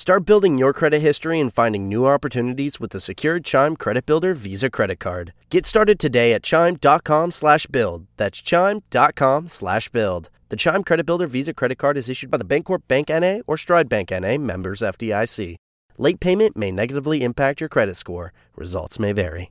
Start 0.00 0.24
building 0.24 0.56
your 0.56 0.72
credit 0.72 1.00
history 1.00 1.38
and 1.38 1.52
finding 1.52 1.86
new 1.86 2.06
opportunities 2.06 2.80
with 2.80 2.92
the 2.92 3.00
secured 3.00 3.44
Chime 3.44 3.76
Credit 3.76 4.06
Builder 4.06 4.32
Visa 4.32 4.70
credit 4.70 4.98
card. 4.98 5.34
Get 5.50 5.66
started 5.66 5.98
today 5.98 6.32
at 6.32 6.42
chime.com/build. 6.42 8.06
That's 8.16 8.40
chime.com/build. 8.40 10.30
The 10.48 10.56
Chime 10.56 10.84
Credit 10.84 11.04
Builder 11.04 11.26
Visa 11.26 11.52
credit 11.52 11.76
card 11.76 11.98
is 11.98 12.08
issued 12.08 12.30
by 12.30 12.38
the 12.38 12.46
Bancorp 12.46 12.80
Bank 12.88 13.10
NA 13.10 13.42
or 13.46 13.58
Stride 13.58 13.90
Bank 13.90 14.10
NA, 14.10 14.38
members 14.38 14.80
FDIC. 14.80 15.56
Late 15.98 16.18
payment 16.18 16.56
may 16.56 16.70
negatively 16.72 17.22
impact 17.22 17.60
your 17.60 17.68
credit 17.68 17.98
score. 17.98 18.32
Results 18.56 18.98
may 18.98 19.12
vary. 19.12 19.50